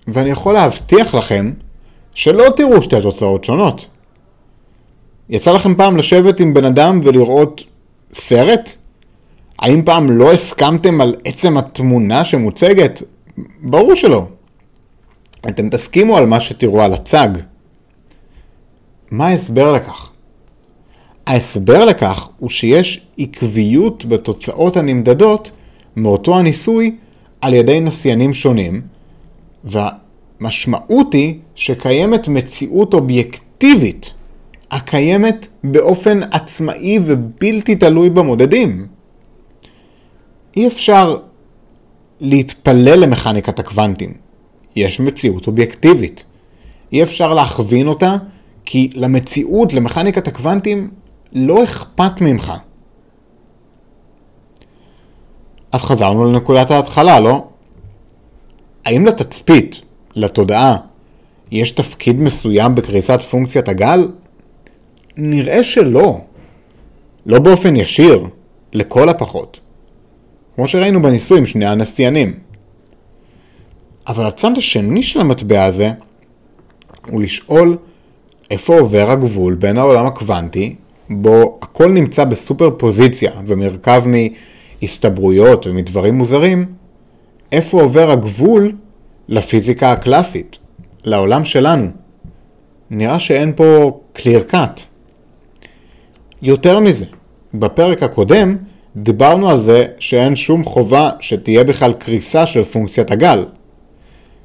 ואני 0.08 0.30
יכול 0.30 0.54
להבטיח 0.54 1.16
לכם 1.16 1.54
שלא 2.14 2.46
תראו 2.56 2.82
שתי 2.82 3.02
תוצאות 3.02 3.44
שונות. 3.44 3.86
יצא 5.30 5.54
לכם 5.54 5.76
פעם 5.76 5.98
לשבת 5.98 6.40
עם 6.40 6.54
בן 6.54 6.66
אדם 6.66 7.00
ולראות 7.04 7.64
סרט? 8.14 8.76
האם 9.60 9.82
פעם 9.86 10.12
לא 10.12 10.34
הסכמתם 10.34 11.02
על 11.02 11.16
עצם 11.26 11.58
התמונה 11.58 12.24
שמוצגת? 12.24 13.02
ברור 13.62 13.96
שלא. 13.96 14.28
אתם 15.50 15.70
תסכימו 15.70 16.18
על 16.18 16.26
מה 16.26 16.40
שתראו 16.40 16.82
על 16.82 16.94
הצג. 16.94 17.30
מה 19.12 19.28
ההסבר 19.28 19.74
לכך? 19.74 20.12
ההסבר 21.28 21.86
לכך 21.86 22.30
הוא 22.40 22.50
שיש 22.50 23.08
עקביות 23.18 24.06
בתוצאות 24.06 24.78
הנמדדות 24.78 25.52
מאותו 25.96 26.40
הניסוי 26.40 26.96
על 27.42 27.54
ידי 27.54 27.80
נסיינים 27.80 28.34
שונים, 28.34 28.82
והמשמעות 29.64 31.14
היא 31.14 31.40
שקיימת 31.56 32.28
מציאות 32.28 32.94
אובייקטיבית 32.94 34.14
הקיימת 34.72 35.48
באופן 35.64 36.24
עצמאי 36.24 37.00
ובלתי 37.06 37.76
תלוי 37.76 38.10
במודדים. 38.10 38.88
אי 40.56 40.68
אפשר 40.68 41.18
להתפלל 42.20 43.00
למכניקת 43.00 43.60
הקוונטים. 43.60 44.14
יש 44.76 45.00
מציאות 45.00 45.48
אובייקטיבית. 45.48 46.24
אי 46.92 47.04
אפשר 47.04 47.34
להכווין 47.34 47.88
אותה, 47.88 48.16
כי 48.70 48.90
למציאות, 48.96 49.74
למכניקת 49.74 50.28
הקוונטים, 50.28 50.90
לא 51.34 51.64
אכפת 51.64 52.22
ממך. 52.22 52.54
אז 55.72 55.82
חזרנו 55.82 56.26
לנקודת 56.26 56.72
ההתחלה, 56.72 57.20
לא? 57.20 57.48
האם 58.86 59.06
לתצפית, 59.06 59.82
לתודעה, 60.16 60.78
יש 61.52 61.72
תפקיד 61.72 62.20
מסוים 62.20 62.76
בקריסת 62.76 63.22
פונקציית 63.22 63.68
הגל? 63.68 64.08
נראה 65.18 65.64
שלא. 65.64 66.22
לא 67.26 67.40
באופן 67.40 67.76
ישיר, 67.76 68.28
לכל 68.74 69.10
הפחות. 69.10 69.60
כמו 70.56 70.68
שראינו 70.68 71.02
בניסוי 71.02 71.38
עם 71.38 71.46
שני 71.46 71.66
הנסיינים. 71.66 72.40
אבל 74.08 74.26
הצד 74.26 74.58
השני 74.58 75.04
של 75.04 75.20
המטבע 75.20 75.66
הזה 75.66 75.92
הוא 77.08 77.22
לשאול 77.22 77.78
איפה 78.52 78.80
עובר 78.80 79.12
הגבול 79.12 79.54
בין 79.54 79.78
העולם 79.78 80.06
הקוונטי, 80.06 80.76
בו 81.10 81.60
הכל 81.62 81.92
נמצא 81.92 82.24
בסופר 82.24 82.70
פוזיציה 82.78 83.32
ומרכב 83.46 84.04
מהסתברויות 84.82 85.68
ומדברים 85.68 86.16
מוזרים, 86.16 86.66
איפה 87.52 87.82
עובר 87.82 88.12
הגבול 88.12 88.72
לפיזיקה 89.28 89.92
הקלאסית, 89.92 90.58
לעולם 91.04 91.46
שלנו. 91.46 91.88
נראה 92.90 93.20
שאין 93.20 93.54
פה 93.56 94.00
clear 94.16 94.54
cut. 94.54 94.82
יותר 96.42 96.80
מזה, 96.80 97.06
בפרק 97.54 98.04
הקודם 98.04 98.56
דיברנו 98.96 99.50
על 99.50 99.60
זה 99.60 99.86
שאין 100.00 100.36
שום 100.36 100.64
חובה 100.64 101.10
שתהיה 101.20 101.64
בכלל 101.64 101.94
קריסה 101.94 102.46
של 102.46 102.64
פונקציית 102.64 103.12
הגל. 103.12 103.46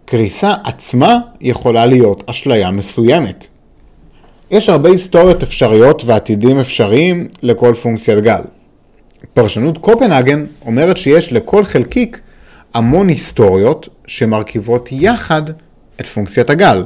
קריסה 0.05 0.55
עצמה 0.65 1.19
יכולה 1.41 1.87
להיות 1.87 2.31
אשליה 2.31 2.71
מסוימת. 2.71 3.49
יש 4.53 4.69
הרבה 4.69 4.89
היסטוריות 4.89 5.43
אפשריות 5.43 6.03
ועתידים 6.05 6.59
אפשריים 6.59 7.29
לכל 7.43 7.75
פונקציית 7.75 8.19
גל. 8.19 8.41
פרשנות 9.35 9.79
קופנהגן 9.79 10.47
אומרת 10.67 10.97
שיש 10.97 11.33
לכל 11.33 11.65
חלקיק 11.65 12.21
המון 12.75 13.09
היסטוריות 13.09 13.89
שמרכיבות 14.07 14.89
יחד 14.93 15.43
את 16.01 16.07
פונקציית 16.07 16.51
הגל, 16.51 16.85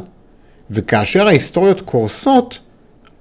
וכאשר 0.71 1.27
ההיסטוריות 1.27 1.81
קורסות, 1.81 2.59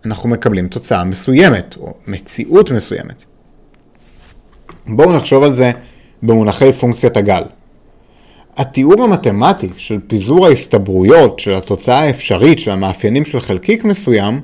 אנחנו 0.05 0.29
מקבלים 0.29 0.67
תוצאה 0.67 1.03
מסוימת, 1.03 1.75
או 1.77 1.93
מציאות 2.07 2.71
מסוימת. 2.71 3.23
בואו 4.87 5.15
נחשוב 5.15 5.43
על 5.43 5.53
זה 5.53 5.71
במונחי 6.23 6.73
פונקציית 6.73 7.17
הגל. 7.17 7.43
התיאור 8.57 9.03
המתמטי 9.03 9.69
של 9.77 9.99
פיזור 10.07 10.45
ההסתברויות 10.45 11.39
של 11.39 11.53
התוצאה 11.53 11.99
האפשרית 11.99 12.59
של 12.59 12.71
המאפיינים 12.71 13.25
של 13.25 13.39
חלקיק 13.39 13.83
מסוים 13.83 14.41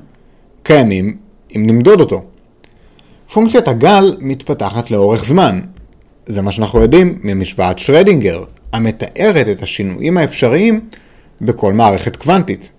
קיימים 0.62 1.16
אם 1.56 1.66
נמדוד 1.66 2.00
אותו. 2.00 2.22
פונקציית 3.32 3.68
הגל 3.68 4.16
מתפתחת 4.20 4.90
לאורך 4.90 5.24
זמן. 5.24 5.60
זה 6.26 6.42
מה 6.42 6.52
שאנחנו 6.52 6.80
יודעים 6.80 7.18
ממשוואת 7.22 7.78
שרדינגר, 7.78 8.44
המתארת 8.72 9.48
את 9.48 9.62
השינויים 9.62 10.18
האפשריים 10.18 10.80
בכל 11.40 11.72
מערכת 11.72 12.16
קוונטית. 12.16 12.70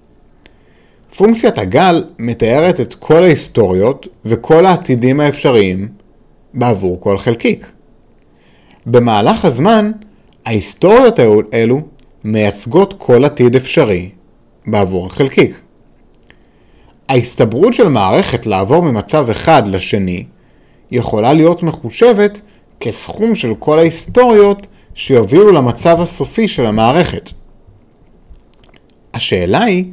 פונקציית 1.17 1.57
הגל 1.57 2.03
מתארת 2.19 2.79
את 2.79 2.95
כל 2.95 3.23
ההיסטוריות 3.23 4.07
וכל 4.25 4.65
העתידים 4.65 5.19
האפשריים 5.19 5.87
בעבור 6.53 7.01
כל 7.01 7.17
חלקיק. 7.17 7.71
במהלך 8.85 9.45
הזמן, 9.45 9.91
ההיסטוריות 10.45 11.19
האלו 11.53 11.81
מייצגות 12.23 12.93
כל 12.97 13.25
עתיד 13.25 13.55
אפשרי 13.55 14.09
בעבור 14.67 15.05
החלקיק. 15.05 15.61
ההסתברות 17.09 17.73
של 17.73 17.87
מערכת 17.87 18.45
לעבור 18.45 18.83
ממצב 18.83 19.29
אחד 19.29 19.67
לשני 19.67 20.25
יכולה 20.91 21.33
להיות 21.33 21.63
מחושבת 21.63 22.41
כסכום 22.79 23.35
של 23.35 23.55
כל 23.59 23.79
ההיסטוריות 23.79 24.67
שיובילו 24.95 25.51
למצב 25.51 26.01
הסופי 26.01 26.47
של 26.47 26.65
המערכת. 26.65 27.29
השאלה 29.13 29.63
היא, 29.63 29.85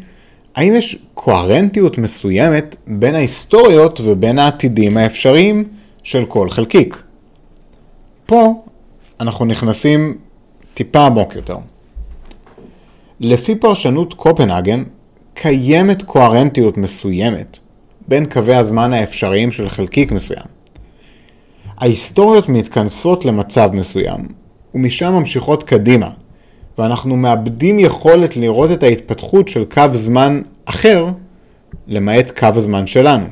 האם 0.55 0.75
יש 0.77 0.97
קוהרנטיות 1.15 1.99
מסוימת 1.99 2.77
בין 2.87 3.15
ההיסטוריות 3.15 4.01
ובין 4.01 4.39
העתידים 4.39 4.97
האפשריים 4.97 5.65
של 6.03 6.25
כל 6.25 6.51
חלקיק? 6.51 7.03
פה 8.27 8.65
אנחנו 9.21 9.45
נכנסים 9.45 10.19
טיפה 10.81 11.07
עמוק 11.07 11.35
יותר. 11.37 11.57
לפי 13.21 13.55
פרשנות 13.55 14.15
קופנהגן, 14.15 14.85
קיימת 15.35 16.03
קוהרנטיות 16.03 16.77
מסוימת 16.77 17.59
בין 18.09 18.27
קווי 18.27 18.55
הזמן 18.55 18.93
האפשריים 18.93 19.51
של 19.51 19.69
חלקיק 19.69 20.13
מסוים. 20.13 20.45
ההיסטוריות 21.79 22.49
מתכנסות 22.49 23.25
למצב 23.25 23.71
מסוים, 23.73 24.29
ומשם 24.75 25.13
ממשיכות 25.13 25.63
קדימה, 25.63 26.11
ואנחנו 26.79 27.17
מאבדים 27.17 27.79
יכולת 27.79 28.37
לראות 28.37 28.71
את 28.71 28.83
ההתפתחות 28.83 29.49
של 29.49 29.65
קו 29.65 29.83
זמן 29.93 30.43
אחר, 30.65 31.07
למעט 31.87 32.39
קו 32.39 32.49
הזמן 32.57 32.87
שלנו. 32.87 33.27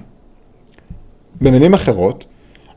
במילים 1.41 1.75
אחרות, 1.75 2.25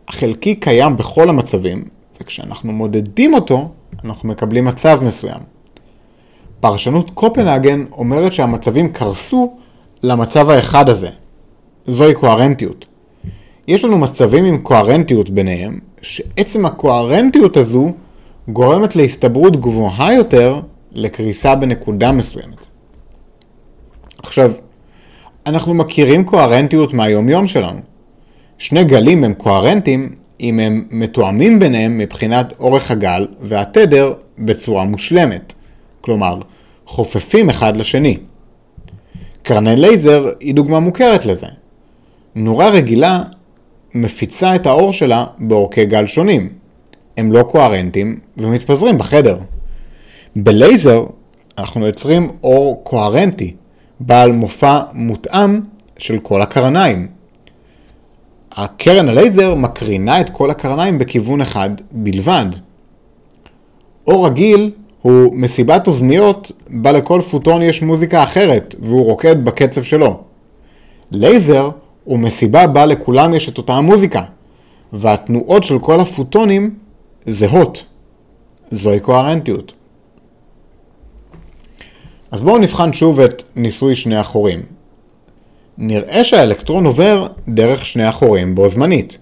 החלקיק 0.07 0.63
קיים 0.63 0.97
בכל 0.97 1.29
המצבים, 1.29 1.83
וכשאנחנו 2.21 2.73
מודדים 2.73 3.33
אותו, 3.33 3.69
אנחנו 4.05 4.29
מקבלים 4.29 4.65
מצב 4.65 4.99
מסוים. 5.03 5.39
פרשנות 6.59 7.11
קופנהגן 7.11 7.85
אומרת 7.91 8.33
שהמצבים 8.33 8.89
קרסו 8.93 9.57
למצב 10.03 10.49
האחד 10.49 10.89
הזה. 10.89 11.09
זוהי 11.85 12.13
קוהרנטיות. 12.13 12.85
יש 13.67 13.85
לנו 13.85 13.97
מצבים 13.97 14.45
עם 14.45 14.57
קוהרנטיות 14.57 15.29
ביניהם, 15.29 15.79
שעצם 16.01 16.65
הקוהרנטיות 16.65 17.57
הזו 17.57 17.91
גורמת 18.47 18.95
להסתברות 18.95 19.61
גבוהה 19.61 20.13
יותר 20.13 20.61
לקריסה 20.91 21.55
בנקודה 21.55 22.11
מסוימת. 22.11 22.65
עכשיו, 24.17 24.51
אנחנו 25.45 25.73
מכירים 25.73 26.23
קוהרנטיות 26.23 26.93
מהיומיום 26.93 27.47
שלנו. 27.47 27.79
שני 28.57 28.83
גלים 28.83 29.23
הם 29.23 29.33
קוהרנטים 29.33 30.15
אם 30.41 30.59
הם 30.59 30.85
מתואמים 30.91 31.59
ביניהם 31.59 31.97
מבחינת 31.97 32.53
אורך 32.59 32.91
הגל 32.91 33.27
והתדר 33.41 34.13
בצורה 34.39 34.83
מושלמת, 34.83 35.53
כלומר, 36.01 36.39
חופפים 36.85 37.49
אחד 37.49 37.77
לשני. 37.77 38.17
קרני 39.43 39.75
לייזר 39.75 40.29
היא 40.39 40.55
דוגמה 40.55 40.79
מוכרת 40.79 41.25
לזה. 41.25 41.47
נורה 42.35 42.69
רגילה 42.69 43.23
מפיצה 43.93 44.55
את 44.55 44.65
האור 44.65 44.93
שלה 44.93 45.25
באורכי 45.39 45.85
גל 45.85 46.07
שונים. 46.07 46.49
הם 47.17 47.31
לא 47.31 47.43
קוהרנטים 47.43 48.19
ומתפזרים 48.37 48.97
בחדר. 48.97 49.37
בלייזר 50.35 51.05
אנחנו 51.57 51.85
יוצרים 51.85 52.31
אור 52.43 52.81
קוהרנטי, 52.83 53.55
בעל 53.99 54.31
מופע 54.31 54.79
מותאם 54.93 55.59
של 55.97 56.19
כל 56.19 56.41
הקרניים. 56.41 57.20
הקרן 58.51 59.09
הלייזר 59.09 59.55
מקרינה 59.55 60.21
את 60.21 60.29
כל 60.29 60.51
הקרניים 60.51 60.99
בכיוון 60.99 61.41
אחד 61.41 61.69
בלבד. 61.91 62.45
אור 64.07 64.25
רגיל 64.25 64.71
הוא 65.01 65.35
מסיבת 65.35 65.87
אוזניות 65.87 66.51
בה 66.69 66.91
לכל 66.91 67.21
פוטון 67.31 67.61
יש 67.61 67.81
מוזיקה 67.81 68.23
אחרת 68.23 68.75
והוא 68.79 69.05
רוקד 69.05 69.45
בקצב 69.45 69.83
שלו. 69.83 70.19
לייזר 71.11 71.69
הוא 72.03 72.19
מסיבה 72.19 72.67
בה 72.67 72.85
לכולם 72.85 73.33
יש 73.33 73.49
את 73.49 73.57
אותה 73.57 73.73
המוזיקה, 73.73 74.23
והתנועות 74.93 75.63
של 75.63 75.79
כל 75.79 75.99
הפוטונים 75.99 76.75
זהות. 77.27 77.85
זוהי 78.71 78.99
קוהרנטיות. 78.99 79.73
אז 82.31 82.41
בואו 82.41 82.57
נבחן 82.57 82.93
שוב 82.93 83.19
את 83.19 83.43
ניסוי 83.55 83.95
שני 83.95 84.15
החורים. 84.15 84.61
נראה 85.77 86.23
שהאלקטרון 86.23 86.85
עובר 86.85 87.27
דרך 87.47 87.85
שני 87.85 88.03
החורים 88.03 88.55
בו 88.55 88.69
זמנית, 88.69 89.17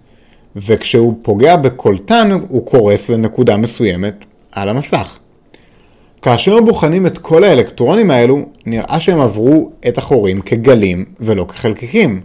וכשהוא 0.56 1.14
פוגע 1.24 1.56
בקולטן 1.56 2.32
הוא 2.50 2.66
קורס 2.66 3.10
לנקודה 3.10 3.58
מסוימת 3.58 4.26
על 4.52 4.70
המסך. 4.70 5.20
כאשר 6.22 6.62
בוחנים 6.62 7.08
את 7.08 7.18
כל 7.18 7.44
האלקטרונים 7.44 8.12
האלו, 8.12 8.46
נראה 8.66 9.00
שהם 9.00 9.20
עברו 9.20 9.72
את 9.88 9.98
החורים 9.98 10.42
כגלים 10.42 11.06
ולא 11.20 11.46
כחלקיקים. 11.50 12.22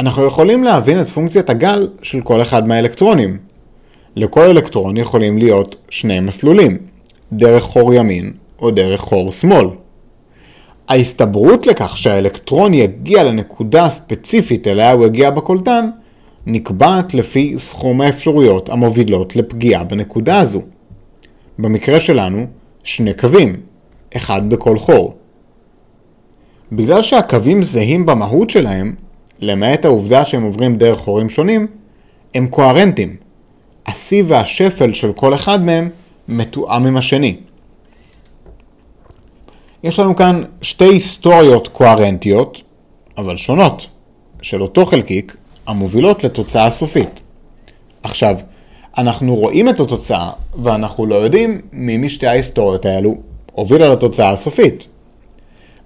אנחנו 0.00 0.24
יכולים 0.24 0.64
להבין 0.64 1.00
את 1.00 1.08
פונקציית 1.08 1.50
הגל 1.50 1.88
של 2.02 2.20
כל 2.20 2.42
אחד 2.42 2.68
מהאלקטרונים. 2.68 3.38
לכל 4.16 4.40
אלקטרון 4.40 4.96
יכולים 4.96 5.38
להיות 5.38 5.76
שני 5.90 6.20
מסלולים, 6.20 6.78
דרך 7.32 7.62
חור 7.62 7.94
ימין 7.94 8.32
או 8.58 8.70
דרך 8.70 9.00
חור 9.00 9.32
שמאל. 9.32 9.66
ההסתברות 10.88 11.66
לכך 11.66 11.96
שהאלקטרון 11.96 12.74
יגיע 12.74 13.24
לנקודה 13.24 13.84
הספציפית 13.84 14.66
אליה 14.66 14.92
הוא 14.92 15.06
יגיע 15.06 15.30
בקולטן, 15.30 15.90
נקבעת 16.46 17.14
לפי 17.14 17.54
סכום 17.58 18.00
האפשרויות 18.00 18.68
המובילות 18.68 19.36
לפגיעה 19.36 19.84
בנקודה 19.84 20.40
הזו. 20.40 20.62
במקרה 21.58 22.00
שלנו, 22.00 22.46
שני 22.84 23.14
קווים, 23.14 23.56
אחד 24.16 24.50
בכל 24.50 24.78
חור. 24.78 25.14
בגלל 26.72 27.02
שהקווים 27.02 27.62
זהים 27.62 28.06
במהות 28.06 28.50
שלהם, 28.50 28.94
למעט 29.40 29.84
העובדה 29.84 30.24
שהם 30.24 30.42
עוברים 30.42 30.76
דרך 30.76 30.98
חורים 30.98 31.30
שונים, 31.30 31.66
הם 32.34 32.46
קוהרנטים. 32.46 33.16
השיא 33.86 34.22
והשפל 34.26 34.92
של 34.92 35.12
כל 35.12 35.34
אחד 35.34 35.64
מהם 35.64 35.88
מתואם 36.28 36.86
עם 36.86 36.96
השני. 36.96 37.36
יש 39.84 39.98
לנו 39.98 40.16
כאן 40.16 40.42
שתי 40.62 40.84
היסטוריות 40.84 41.68
קוהרנטיות, 41.68 42.62
אבל 43.18 43.36
שונות, 43.36 43.86
של 44.42 44.62
אותו 44.62 44.86
חלקיק, 44.86 45.36
המובילות 45.66 46.24
לתוצאה 46.24 46.70
סופית. 46.70 47.20
עכשיו, 48.02 48.36
אנחנו 48.98 49.36
רואים 49.36 49.68
את 49.68 49.80
התוצאה, 49.80 50.30
ואנחנו 50.62 51.06
לא 51.06 51.14
יודעים 51.14 51.60
מי 51.72 51.96
משתי 51.96 52.26
ההיסטוריות 52.26 52.84
האלו 52.84 53.14
הובילה 53.52 53.88
לתוצאה 53.88 54.30
הסופית. 54.30 54.86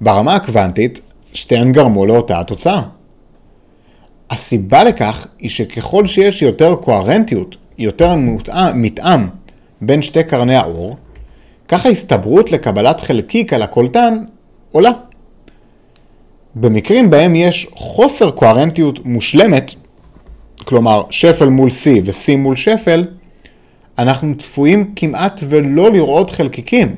ברמה 0.01 0.35
הקוונטית, 0.35 1.01
שתיהן 1.35 1.73
גרמו 1.73 2.07
לאותה 2.07 2.41
התוצאה. 2.41 2.83
הסיבה 4.31 4.85
לכך 4.85 5.27
היא 5.39 5.51
שככל 5.51 6.07
שיש 6.07 6.43
יותר 6.43 6.75
קוהרנטיות, 6.75 7.57
יותר 7.79 8.15
מתאם 8.75 9.29
בין 9.81 10.03
שתי 10.03 10.25
קרני 10.25 10.57
האור, 10.57 10.97
כך 11.69 11.87
ההסתברות 11.87 12.53
לקבלת 12.53 13.01
חלקיק 13.01 13.53
על 13.53 13.63
הקולטן 13.63 14.25
עולה. 14.73 14.91
במקרים 16.55 17.11
בהם 17.11 17.35
יש 17.37 17.69
חוסר 17.75 18.31
קוהרנטיות 18.31 19.07
מושלמת, 19.07 19.71
כלומר 20.65 21.03
שפל 21.11 21.49
מול 21.49 21.69
C 21.69 21.87
ו-C 22.05 22.37
מול 22.37 22.57
שפל, 22.57 23.05
אנחנו 23.99 24.35
צפויים 24.39 24.93
כמעט 24.97 25.41
ולא 25.49 25.93
לראות 25.93 26.31
חלקיקים, 26.31 26.97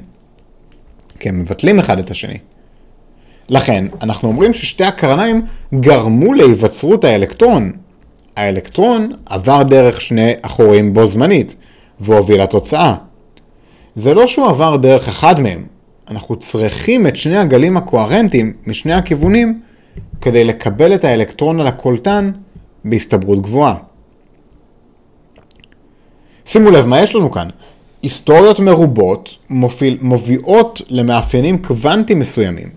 כי 1.21 1.29
הם 1.29 1.41
מבטלים 1.41 1.79
אחד 1.79 1.99
את 1.99 2.11
השני. 2.11 2.39
לכן, 3.49 3.85
אנחנו 4.03 4.29
אומרים 4.29 4.55
ששתי 4.55 4.85
הקרניים 4.85 5.43
גרמו 5.75 6.35
להיווצרות 6.35 7.05
האלקטרון. 7.05 7.73
האלקטרון 8.37 9.13
עבר 9.27 9.63
דרך 9.63 10.01
שני 10.01 10.33
החורים 10.45 10.95
בו 10.95 11.07
זמנית, 11.07 11.57
והוביל 12.01 12.43
לתוצאה. 12.43 12.95
זה 13.97 14.15
לא 14.15 14.27
שהוא 14.27 14.47
עבר 14.47 14.77
דרך 14.77 15.09
אחד 15.09 15.41
מהם, 15.41 15.67
אנחנו 16.11 16.37
צריכים 16.37 17.07
את 17.07 17.17
שני 17.17 17.37
הגלים 17.37 17.77
הקוהרנטיים 17.77 18.53
משני 18.67 18.93
הכיוונים 18.93 19.61
כדי 20.21 20.45
לקבל 20.45 20.95
את 20.95 21.05
האלקטרון 21.05 21.61
על 21.61 21.67
הקולטן 21.67 22.31
בהסתברות 22.85 23.43
גבוהה. 23.43 23.75
שימו 26.47 26.71
לב 26.71 26.87
מה 26.87 27.01
יש 27.01 27.15
לנו 27.15 27.31
כאן. 27.31 27.49
היסטוריות 28.03 28.61
מרובות 28.61 29.37
מוביל, 29.51 29.99
מוביאות 30.01 30.83
למאפיינים 30.89 31.63
קוונטיים 31.63 32.19
מסוימים, 32.19 32.69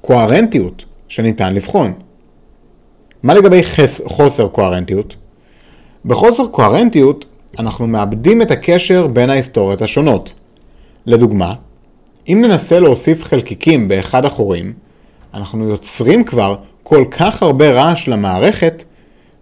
קוהרנטיות 0.00 0.84
שניתן 1.08 1.54
לבחון. 1.54 1.92
מה 3.22 3.34
לגבי 3.34 3.62
חס, 3.62 4.00
חוסר 4.06 4.48
קוהרנטיות? 4.48 5.16
בחוסר 6.04 6.46
קוהרנטיות 6.46 7.24
אנחנו 7.58 7.86
מאבדים 7.86 8.42
את 8.42 8.50
הקשר 8.50 9.06
בין 9.06 9.30
ההיסטוריות 9.30 9.82
השונות. 9.82 10.32
לדוגמה, 11.06 11.54
אם 12.28 12.38
ננסה 12.44 12.80
להוסיף 12.80 13.24
חלקיקים 13.24 13.88
באחד 13.88 14.24
החורים, 14.24 14.72
אנחנו 15.34 15.68
יוצרים 15.68 16.24
כבר 16.24 16.56
כל 16.82 17.04
כך 17.10 17.42
הרבה 17.42 17.72
רעש 17.72 18.08
למערכת, 18.08 18.84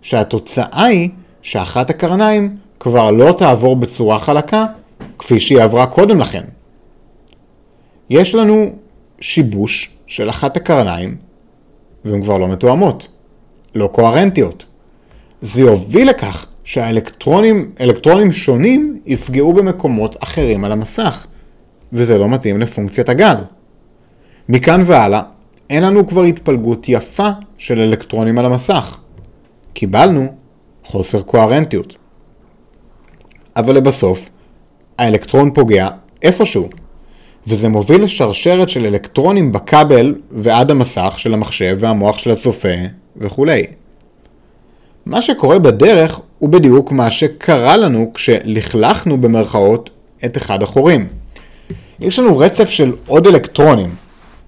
שהתוצאה 0.02 0.84
היא 0.84 1.10
שאחת 1.42 1.90
הקרניים 1.90 2.56
כבר 2.80 3.10
לא 3.10 3.32
תעבור 3.38 3.76
בצורה 3.76 4.18
חלקה 4.18 4.66
כפי 5.18 5.40
שהיא 5.40 5.62
עברה 5.62 5.86
קודם 5.86 6.20
לכן. 6.20 6.44
יש 8.10 8.34
לנו 8.34 8.72
שיבוש 9.20 9.90
של 10.06 10.30
אחת 10.30 10.56
הקרניים, 10.56 11.16
והן 12.04 12.22
כבר 12.22 12.38
לא 12.38 12.48
מתואמות, 12.48 13.08
לא 13.74 13.86
קוהרנטיות. 13.86 14.64
זה 15.42 15.60
יוביל 15.60 16.08
לכך 16.08 16.46
שהאלקטרונים 16.64 18.32
שונים 18.32 19.00
יפגעו 19.06 19.52
במקומות 19.52 20.16
אחרים 20.20 20.64
על 20.64 20.72
המסך. 20.72 21.26
וזה 21.92 22.18
לא 22.18 22.28
מתאים 22.28 22.60
לפונקציית 22.60 23.08
הגל. 23.08 23.36
מכאן 24.48 24.82
והלאה, 24.86 25.22
אין 25.70 25.82
לנו 25.82 26.06
כבר 26.06 26.22
התפלגות 26.22 26.88
יפה 26.88 27.28
של 27.58 27.80
אלקטרונים 27.80 28.38
על 28.38 28.46
המסך. 28.46 28.98
קיבלנו 29.72 30.26
חוסר 30.84 31.22
קוהרנטיות. 31.22 31.96
אבל 33.56 33.74
לבסוף, 33.74 34.28
האלקטרון 34.98 35.50
פוגע 35.54 35.88
איפשהו, 36.22 36.68
וזה 37.46 37.68
מוביל 37.68 38.02
לשרשרת 38.02 38.68
של 38.68 38.86
אלקטרונים 38.86 39.52
בכבל 39.52 40.14
ועד 40.30 40.70
המסך 40.70 41.14
של 41.16 41.34
המחשב 41.34 41.76
והמוח 41.80 42.18
של 42.18 42.30
הצופה 42.30 42.68
וכולי. 43.16 43.66
מה 45.06 45.22
שקורה 45.22 45.58
בדרך 45.58 46.20
הוא 46.38 46.48
בדיוק 46.48 46.92
מה 46.92 47.10
שקרה 47.10 47.76
לנו 47.76 48.10
כשלכלכנו 48.14 49.20
במרכאות 49.20 49.90
את 50.24 50.36
אחד 50.36 50.62
החורים. 50.62 51.06
יש 52.00 52.18
לנו 52.18 52.38
רצף 52.38 52.70
של 52.70 52.92
עוד 53.06 53.26
אלקטרונים, 53.26 53.94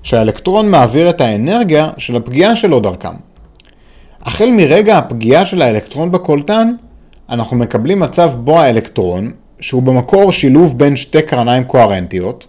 שהאלקטרון 0.02 0.70
מעביר 0.70 1.10
את 1.10 1.20
האנרגיה 1.20 1.90
של 1.98 2.16
הפגיעה 2.16 2.56
שלו 2.56 2.80
דרכם. 2.80 3.14
החל 4.22 4.50
מרגע 4.50 4.98
הפגיעה 4.98 5.44
של 5.44 5.62
האלקטרון 5.62 6.12
בקולטן, 6.12 6.74
אנחנו 7.28 7.56
מקבלים 7.56 8.00
מצב 8.00 8.32
בו 8.34 8.60
האלקטרון, 8.60 9.32
שהוא 9.60 9.82
במקור 9.82 10.32
שילוב 10.32 10.78
בין 10.78 10.96
שתי 10.96 11.22
קרניים 11.22 11.64
קוהרנטיות, 11.64 12.46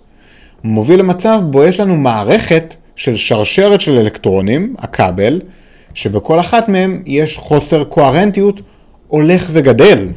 מוביל 0.63 1.00
למצב 1.00 1.42
בו 1.44 1.63
יש 1.63 1.80
לנו 1.80 1.98
מערכת 1.98 2.76
של 2.96 3.16
שרשרת 3.16 3.82
של 3.82 3.92
אלקטרונים, 3.92 4.76
הכבל, 4.78 5.42
שבכל 5.94 6.39
אחת 6.39 6.70
מהם 6.70 7.04
יש 7.06 7.38
חוסר 7.38 7.84
קוהרנטיות 7.84 8.62
הולך 9.08 9.50
וגדל. 9.52 10.08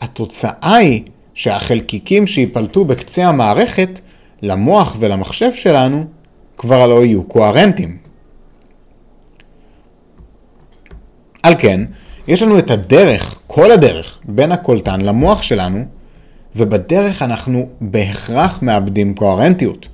התוצאה 0.00 0.76
היא 0.76 1.02
שהחלקיקים 1.34 2.26
שיפלטו 2.26 2.84
בקצה 2.84 3.26
המערכת 3.26 4.00
למוח 4.42 4.96
ולמחשב 4.98 5.52
שלנו 5.52 6.04
כבר 6.56 6.86
לא 6.86 7.04
יהיו 7.04 7.24
קוהרנטיים. 7.24 7.96
על 11.42 11.54
כן, 11.58 11.80
יש 12.28 12.42
לנו 12.42 12.58
את 12.58 12.70
הדרך, 12.70 13.38
כל 13.46 13.70
הדרך, 13.70 14.18
בין 14.24 14.52
הקולטן 14.52 15.00
למוח 15.00 15.42
שלנו, 15.42 15.84
ובדרך 16.56 17.22
אנחנו 17.22 17.68
בהכרח 17.80 18.62
מאבדים 18.62 19.14
קוהרנטיות. 19.14 19.88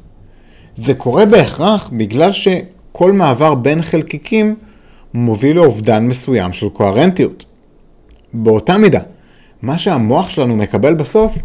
זה 0.77 0.95
קורה 0.95 1.27
בהכרח 1.27 1.91
בגלל 1.93 2.33
שכל 2.33 3.13
מעבר 3.13 3.55
בין 3.55 3.83
חלקיקים 3.83 4.57
מוביל 5.15 5.57
לאובדן 5.57 6.07
מסוים 6.07 6.53
של 6.53 6.69
קוהרנטיות. 6.69 7.45
באותה 8.33 8.79
מידה, 8.79 9.01
מה 9.63 9.79
שהמוח 9.79 10.31
שלנו 10.31 10.57
מקבל 10.57 10.95
בסוף 10.95 11.39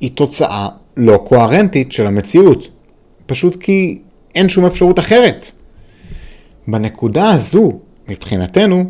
היא 0.00 0.10
תוצאה 0.14 0.68
לא 0.96 1.16
קוהרנטית 1.16 1.92
של 1.92 2.06
המציאות, 2.06 2.68
פשוט 3.26 3.56
כי 3.60 3.98
אין 4.34 4.48
שום 4.48 4.66
אפשרות 4.66 4.98
אחרת. 4.98 5.50
בנקודה 6.68 7.30
הזו, 7.30 7.72
מבחינתנו, 8.08 8.84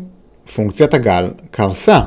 פונקציית 0.55 0.93
הגל 0.93 1.29
קרסה. 1.51 2.01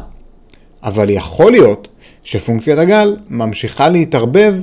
אבל 0.82 1.10
יכול 1.10 1.52
להיות 1.52 1.88
שפונקציית 2.24 2.78
הגל 2.78 3.16
ממשיכה 3.28 3.88
להתערבב 3.88 4.54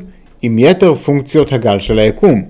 עם 0.42 0.60
יתר 0.60 0.96
פונקציות 0.96 1.52
הגל 1.52 1.80
של 1.80 2.00
היקום. 2.00 2.44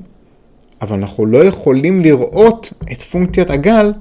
אבל 0.82 0.96
אנחנו 0.96 1.26
לא 1.26 1.44
יכולים 1.44 2.02
לראות 2.02 2.74
את 2.92 3.02
פונקציית 3.02 3.50
הגל 3.50 3.94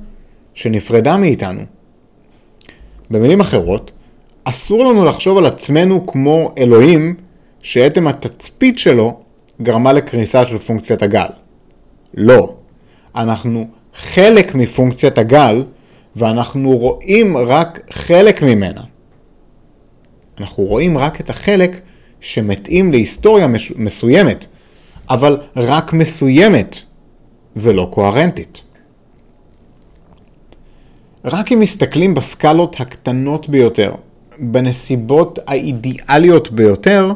שנפרדה 0.54 1.16
מאיתנו. 1.16 1.60
במילים 3.10 3.40
אחרות, 3.40 3.90
אסור 4.48 4.84
לנו 4.84 5.04
לחשוב 5.04 5.38
על 5.38 5.46
עצמנו 5.46 6.06
כמו 6.06 6.52
אלוהים 6.58 7.14
שעצם 7.62 8.08
התצפית 8.08 8.78
שלו 8.78 9.20
גרמה 9.62 9.92
לקריסה 9.92 10.46
של 10.46 10.58
פונקציית 10.58 11.02
הגל. 11.02 11.26
לא. 12.14 12.54
אנחנו 13.16 13.68
חלק 13.94 14.54
מפונקציית 14.54 15.18
הגל 15.18 15.64
ואנחנו 16.16 16.76
רואים 16.76 17.36
רק 17.36 17.80
חלק 17.90 18.42
ממנה. 18.42 18.82
אנחנו 20.40 20.64
רואים 20.64 20.98
רק 20.98 21.20
את 21.20 21.30
החלק 21.30 21.80
שמתאים 22.20 22.92
להיסטוריה 22.92 23.46
מסוימת, 23.76 24.46
אבל 25.10 25.40
רק 25.56 25.92
מסוימת 25.92 26.76
ולא 27.56 27.88
קוהרנטית. 27.92 28.62
רק 31.24 31.52
אם 31.52 31.60
מסתכלים 31.60 32.14
בסקלות 32.14 32.80
הקטנות 32.80 33.48
ביותר, 33.48 33.94
בנסיבות 34.38 35.38
האידיאליות 35.46 36.52
ביותר, 36.52 37.12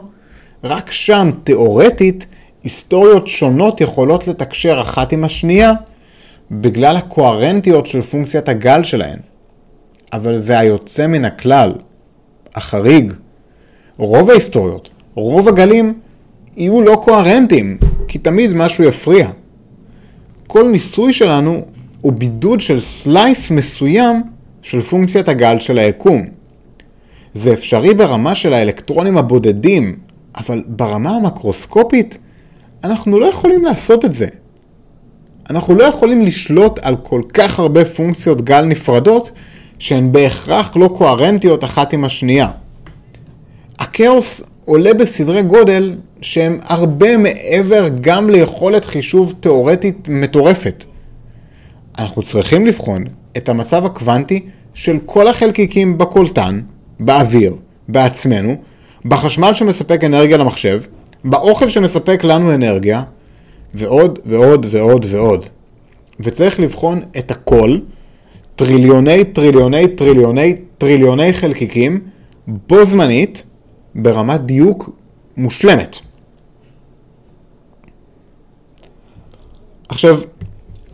רק 0.64 0.92
שם, 0.92 1.30
תאורטית, 1.44 2.26
היסטוריות 2.64 3.26
שונות 3.26 3.80
יכולות 3.80 4.28
לתקשר 4.28 4.80
אחת 4.80 5.12
עם 5.12 5.24
השנייה 5.24 5.72
בגלל 6.50 6.96
הקוהרנטיות 6.96 7.86
של 7.86 8.02
פונקציית 8.02 8.48
הגל 8.48 8.82
שלהן. 8.82 9.18
אבל 10.12 10.38
זה 10.38 10.58
היוצא 10.58 11.06
מן 11.06 11.24
הכלל, 11.24 11.72
החריג. 12.54 13.12
רוב 13.96 14.30
ההיסטוריות, 14.30 14.90
רוב 15.14 15.48
הגלים, 15.48 16.00
יהיו 16.56 16.82
לא 16.82 17.00
קוהרנטיים, 17.04 17.78
כי 18.08 18.18
תמיד 18.18 18.52
משהו 18.52 18.84
יפריע. 18.84 19.28
כל 20.46 20.68
ניסוי 20.68 21.12
שלנו 21.12 21.62
הוא 22.00 22.12
בידוד 22.12 22.60
של 22.60 22.80
סלייס 22.80 23.50
מסוים 23.50 24.22
של 24.62 24.80
פונקציית 24.80 25.28
הגל 25.28 25.60
של 25.60 25.78
היקום. 25.78 26.39
זה 27.34 27.52
אפשרי 27.52 27.94
ברמה 27.94 28.34
של 28.34 28.54
האלקטרונים 28.54 29.18
הבודדים, 29.18 29.96
אבל 30.36 30.62
ברמה 30.66 31.10
המקרוסקופית 31.10 32.18
אנחנו 32.84 33.20
לא 33.20 33.26
יכולים 33.26 33.64
לעשות 33.64 34.04
את 34.04 34.12
זה. 34.12 34.26
אנחנו 35.50 35.74
לא 35.74 35.84
יכולים 35.84 36.22
לשלוט 36.22 36.78
על 36.82 36.96
כל 37.02 37.22
כך 37.34 37.58
הרבה 37.58 37.84
פונקציות 37.84 38.42
גל 38.42 38.64
נפרדות 38.64 39.30
שהן 39.78 40.12
בהכרח 40.12 40.76
לא 40.76 40.88
קוהרנטיות 40.88 41.64
אחת 41.64 41.92
עם 41.92 42.04
השנייה. 42.04 42.50
הכאוס 43.78 44.42
עולה 44.64 44.94
בסדרי 44.94 45.42
גודל 45.42 45.96
שהם 46.22 46.58
הרבה 46.62 47.16
מעבר 47.16 47.88
גם 48.00 48.30
ליכולת 48.30 48.84
חישוב 48.84 49.34
תאורטית 49.40 50.08
מטורפת. 50.08 50.84
אנחנו 51.98 52.22
צריכים 52.22 52.66
לבחון 52.66 53.04
את 53.36 53.48
המצב 53.48 53.86
הקוונטי 53.86 54.46
של 54.74 54.98
כל 55.06 55.28
החלקיקים 55.28 55.98
בקולטן, 55.98 56.60
באוויר, 57.00 57.54
בעצמנו, 57.88 58.54
בחשמל 59.04 59.52
שמספק 59.52 60.04
אנרגיה 60.04 60.36
למחשב, 60.36 60.82
באוכל 61.24 61.68
שמספק 61.68 62.24
לנו 62.24 62.54
אנרגיה, 62.54 63.02
ועוד 63.74 64.18
ועוד 64.26 64.66
ועוד 64.70 65.06
ועוד. 65.08 65.44
וצריך 66.20 66.60
לבחון 66.60 67.00
את 67.18 67.30
הכל, 67.30 67.78
טריליוני 68.56 69.24
טריליוני 69.24 69.88
טריליוני 69.88 70.56
טריליוני 70.78 71.32
חלקיקים, 71.32 72.00
בו 72.46 72.84
זמנית, 72.84 73.42
ברמת 73.94 74.40
דיוק 74.40 74.90
מושלמת. 75.36 75.96
עכשיו, 79.88 80.20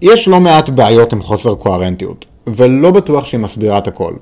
יש 0.03 0.29
לא 0.29 0.41
מעט 0.41 0.69
בעיות 0.69 1.13
עם 1.13 1.23
חוסר 1.23 1.55
קוהרנטיות, 1.55 2.25
ולא 2.47 2.91
בטוח 2.91 3.27
שהיא 3.27 3.41
מסבירה 3.41 3.79
את 3.79 3.89
הכל. 3.89 4.15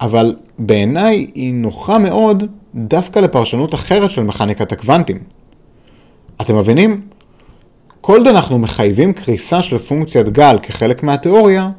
אבל 0.00 0.36
בעיניי 0.58 1.30
היא 1.34 1.54
נוחה 1.54 1.98
מאוד 1.98 2.44
דווקא 2.74 3.18
לפרשנות 3.18 3.74
אחרת 3.74 4.10
של 4.10 4.22
מכניקת 4.22 4.72
הקוונטים. 4.72 5.18
אתם 6.40 6.56
מבינים? 6.58 7.00
כל 8.00 8.18
עוד 8.18 8.26
אנחנו 8.26 8.58
מחייבים 8.58 9.12
קריסה 9.12 9.62
של 9.62 9.78
פונקציית 9.78 10.28
גל 10.28 10.58
כחלק 10.62 11.02
מהתיאוריה, 11.02 11.70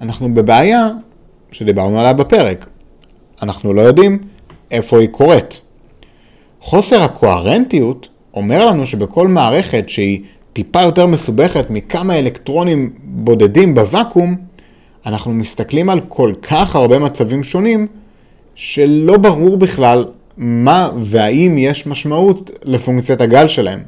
אנחנו 0.00 0.34
בבעיה 0.34 0.88
שדיברנו 1.52 1.98
עליה 1.98 2.12
בפרק. 2.12 2.66
אנחנו 3.42 3.72
לא 3.72 3.80
יודעים 3.80 4.18
איפה 4.70 5.00
היא 5.00 5.08
קורית. 5.08 5.60
חוסר 6.60 7.02
הקוהרנטיות 7.02 8.08
אומר 8.34 8.66
לנו 8.66 8.86
שבכל 8.86 9.28
מערכת 9.28 9.88
שהיא 9.88 10.20
טיפה 10.52 10.82
יותר 10.82 11.06
מסובכת 11.06 11.70
מכמה 11.70 12.18
אלקטרונים 12.18 12.90
בודדים 13.04 13.74
בוואקום, 13.74 14.36
אנחנו 15.06 15.32
מסתכלים 15.32 15.90
על 15.90 16.00
כל 16.08 16.32
כך 16.42 16.76
הרבה 16.76 16.98
מצבים 16.98 17.42
שונים, 17.42 17.86
שלא 18.54 19.16
ברור 19.16 19.56
בכלל 19.56 20.04
מה 20.36 20.90
והאם 21.02 21.58
יש 21.58 21.86
משמעות 21.86 22.50
לפונקציית 22.62 23.20
הגל 23.20 23.48
שלהם. 23.48 23.80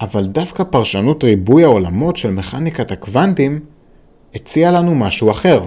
אבל 0.00 0.24
דווקא 0.26 0.64
פרשנות 0.64 1.24
ריבוי 1.24 1.64
העולמות 1.64 2.16
של 2.16 2.30
מכניקת 2.30 2.90
הקוונטים 2.90 3.60
הציעה 4.34 4.72
לנו 4.72 4.94
משהו 4.94 5.30
אחר. 5.30 5.62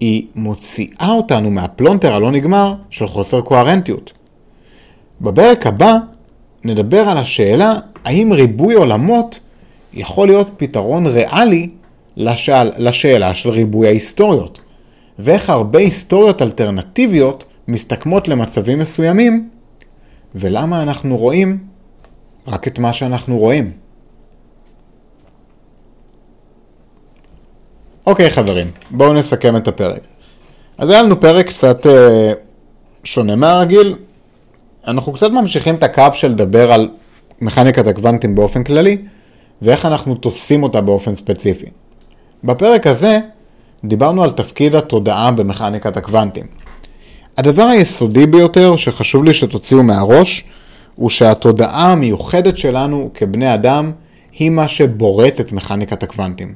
היא 0.00 0.26
מוציאה 0.34 1.10
אותנו 1.10 1.50
מהפלונטר 1.50 2.14
הלא 2.14 2.30
נגמר 2.30 2.74
של 2.90 3.06
חוסר 3.06 3.40
קוהרנטיות. 3.40 4.12
בפרק 5.20 5.66
הבא 5.66 5.96
נדבר 6.64 7.08
על 7.08 7.18
השאלה 7.18 7.74
האם 8.04 8.32
ריבוי 8.32 8.74
עולמות 8.74 9.40
יכול 9.94 10.28
להיות 10.28 10.50
פתרון 10.56 11.06
ריאלי 11.06 11.70
לשאל, 12.18 12.70
לשאלה 12.78 13.34
של 13.34 13.50
ריבוי 13.50 13.86
ההיסטוריות, 13.86 14.58
ואיך 15.18 15.50
הרבה 15.50 15.78
היסטוריות 15.78 16.42
אלטרנטיביות 16.42 17.44
מסתכמות 17.68 18.28
למצבים 18.28 18.78
מסוימים, 18.78 19.48
ולמה 20.34 20.82
אנחנו 20.82 21.16
רואים 21.16 21.58
רק 22.46 22.68
את 22.68 22.78
מה 22.78 22.92
שאנחנו 22.92 23.38
רואים. 23.38 23.70
אוקיי 28.06 28.30
חברים, 28.30 28.70
בואו 28.90 29.12
נסכם 29.12 29.56
את 29.56 29.68
הפרק. 29.68 30.02
אז 30.78 30.90
היה 30.90 31.02
לנו 31.02 31.20
פרק 31.20 31.46
קצת 31.46 31.86
אה, 31.86 32.32
שונה 33.04 33.36
מהרגיל. 33.36 33.96
אנחנו 34.86 35.12
קצת 35.12 35.30
ממשיכים 35.30 35.74
את 35.74 35.82
הקו 35.82 36.06
של 36.12 36.28
לדבר 36.28 36.72
על 36.72 36.88
מכניקת 37.40 37.86
הקוונטים 37.86 38.34
באופן 38.34 38.64
כללי, 38.64 38.98
ואיך 39.62 39.86
אנחנו 39.86 40.14
תופסים 40.14 40.62
אותה 40.62 40.80
באופן 40.80 41.14
ספציפי. 41.14 41.66
בפרק 42.44 42.86
הזה 42.86 43.20
דיברנו 43.84 44.24
על 44.24 44.30
תפקיד 44.30 44.74
התודעה 44.74 45.30
במכניקת 45.30 45.96
הקוונטים. 45.96 46.46
הדבר 47.36 47.62
היסודי 47.62 48.26
ביותר 48.26 48.76
שחשוב 48.76 49.24
לי 49.24 49.34
שתוציאו 49.34 49.82
מהראש, 49.82 50.44
הוא 50.94 51.10
שהתודעה 51.10 51.92
המיוחדת 51.92 52.58
שלנו 52.58 53.10
כבני 53.14 53.54
אדם 53.54 53.92
היא 54.32 54.50
מה 54.50 54.68
שבורט 54.68 55.40
את 55.40 55.52
מכניקת 55.52 56.02
הקוונטים. 56.02 56.54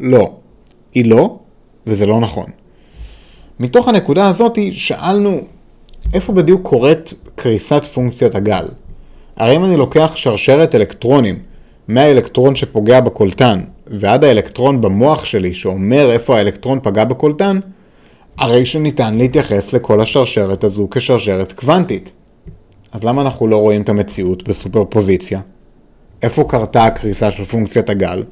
לא. 0.00 0.32
היא 0.94 1.10
לא, 1.10 1.38
וזה 1.86 2.06
לא 2.06 2.20
נכון. 2.20 2.46
מתוך 3.60 3.88
הנקודה 3.88 4.28
הזאת 4.28 4.58
שאלנו 4.72 5.40
איפה 6.14 6.32
בדיוק 6.32 6.62
קורית 6.62 7.14
קריסת 7.34 7.84
פונקציית 7.84 8.34
הגל. 8.34 8.64
הרי 9.36 9.56
אם 9.56 9.64
אני 9.64 9.76
לוקח 9.76 10.12
שרשרת 10.16 10.74
אלקטרונים 10.74 11.38
מהאלקטרון 11.88 12.56
שפוגע 12.56 13.00
בקולטן 13.00 13.60
ועד 13.86 14.24
האלקטרון 14.24 14.80
במוח 14.80 15.24
שלי 15.24 15.54
שאומר 15.54 16.12
איפה 16.12 16.36
האלקטרון 16.36 16.78
פגע 16.82 17.04
בקולטן, 17.04 17.60
הרי 18.38 18.66
שניתן 18.66 19.14
להתייחס 19.14 19.72
לכל 19.72 20.00
השרשרת 20.00 20.64
הזו 20.64 20.88
כשרשרת 20.90 21.52
קוונטית. 21.52 22.12
אז 22.92 23.04
למה 23.04 23.22
אנחנו 23.22 23.46
לא 23.46 23.56
רואים 23.56 23.82
את 23.82 23.88
המציאות 23.88 24.48
בסופרפוזיציה? 24.48 25.40
איפה 26.22 26.44
קרתה 26.48 26.84
הקריסה 26.84 27.30
של 27.30 27.44
פונקציית 27.44 27.90
הגל? 27.90 28.22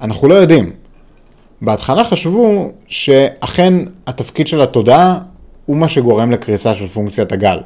אנחנו 0.00 0.28
לא 0.28 0.34
יודעים. 0.34 0.72
בהתחלה 1.62 2.04
חשבו 2.04 2.72
שאכן 2.88 3.74
התפקיד 4.06 4.46
של 4.46 4.60
התודעה 4.60 5.18
הוא 5.66 5.76
מה 5.76 5.88
שגורם 5.88 6.30
לקריסה 6.30 6.74
של 6.74 6.88
פונקציית 6.88 7.32
הגל. 7.32 7.58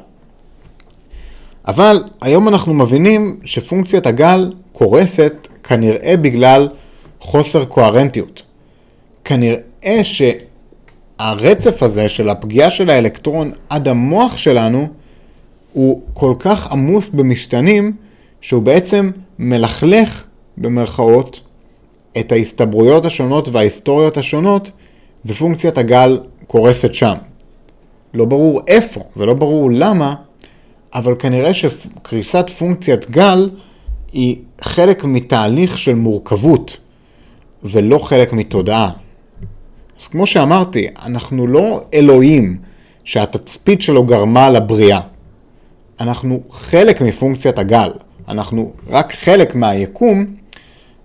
אבל 1.67 2.03
היום 2.21 2.47
אנחנו 2.47 2.73
מבינים 2.73 3.39
שפונקציית 3.45 4.07
הגל 4.07 4.53
קורסת 4.71 5.47
כנראה 5.63 6.17
בגלל 6.17 6.69
חוסר 7.19 7.65
קוהרנטיות. 7.65 8.43
כנראה 9.23 10.01
שהרצף 10.03 11.83
הזה 11.83 12.09
של 12.09 12.29
הפגיעה 12.29 12.69
של 12.69 12.89
האלקטרון 12.89 13.51
עד 13.69 13.87
המוח 13.87 14.37
שלנו 14.37 14.87
הוא 15.73 16.01
כל 16.13 16.33
כך 16.39 16.71
עמוס 16.71 17.09
במשתנים, 17.09 17.91
שהוא 18.41 18.63
בעצם 18.63 19.11
מלכלך, 19.39 20.23
במרכאות, 20.57 21.41
את 22.19 22.31
ההסתברויות 22.31 23.05
השונות 23.05 23.47
וההיסטוריות 23.47 24.17
השונות, 24.17 24.71
ופונקציית 25.25 25.77
הגל 25.77 26.19
קורסת 26.47 26.93
שם. 26.93 27.13
לא 28.13 28.25
ברור 28.25 28.61
איפה 28.67 29.01
ולא 29.17 29.33
ברור 29.33 29.71
למה, 29.71 30.15
אבל 30.93 31.15
כנראה 31.19 31.53
שקריסת 31.53 32.49
פונקציית 32.49 33.09
גל 33.09 33.49
היא 34.13 34.37
חלק 34.61 35.03
מתהליך 35.03 35.77
של 35.77 35.95
מורכבות, 35.95 36.77
ולא 37.63 37.97
חלק 37.97 38.33
מתודעה. 38.33 38.89
אז 39.99 40.07
כמו 40.07 40.25
שאמרתי, 40.25 40.87
אנחנו 41.05 41.47
לא 41.47 41.81
אלוהים 41.93 42.57
שהתצפית 43.03 43.81
שלו 43.81 44.03
גרמה 44.03 44.49
לבריאה. 44.49 44.99
אנחנו 45.99 46.41
חלק 46.51 47.01
מפונקציית 47.01 47.59
הגל, 47.59 47.91
אנחנו 48.27 48.71
רק 48.89 49.13
חלק 49.13 49.55
מהיקום, 49.55 50.25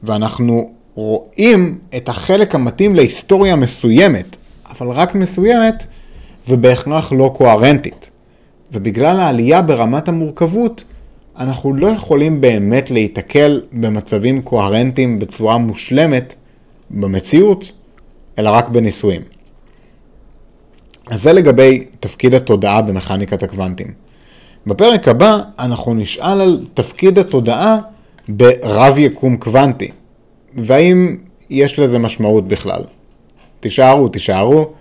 ואנחנו 0.02 0.70
רואים 0.94 1.78
את 1.96 2.08
החלק 2.08 2.54
המתאים 2.54 2.94
להיסטוריה 2.94 3.56
מסוימת, 3.56 4.36
אבל 4.70 4.90
רק 4.90 5.14
מסוימת, 5.14 5.84
ובהכרח 6.48 7.12
לא 7.12 7.34
קוהרנטית. 7.36 8.10
ובגלל 8.72 9.20
העלייה 9.20 9.62
ברמת 9.62 10.08
המורכבות, 10.08 10.84
אנחנו 11.38 11.74
לא 11.74 11.86
יכולים 11.86 12.40
באמת 12.40 12.90
להיתקל 12.90 13.62
במצבים 13.72 14.42
קוהרנטיים 14.42 15.18
בצורה 15.18 15.58
מושלמת 15.58 16.34
במציאות, 16.90 17.72
אלא 18.38 18.50
רק 18.50 18.68
בניסויים. 18.68 19.22
אז 21.10 21.22
זה 21.22 21.32
לגבי 21.32 21.84
תפקיד 22.00 22.34
התודעה 22.34 22.82
במכניקת 22.82 23.42
הקוונטים. 23.42 23.92
בפרק 24.66 25.08
הבא 25.08 25.38
אנחנו 25.58 25.94
נשאל 25.94 26.40
על 26.40 26.66
תפקיד 26.74 27.18
התודעה 27.18 27.78
ברב 28.28 28.98
יקום 28.98 29.36
קוונטי, 29.36 29.90
והאם 30.54 31.16
יש 31.50 31.78
לזה 31.78 31.98
משמעות 31.98 32.48
בכלל. 32.48 32.82
תישארו, 33.60 34.08
תישארו, 34.08 34.72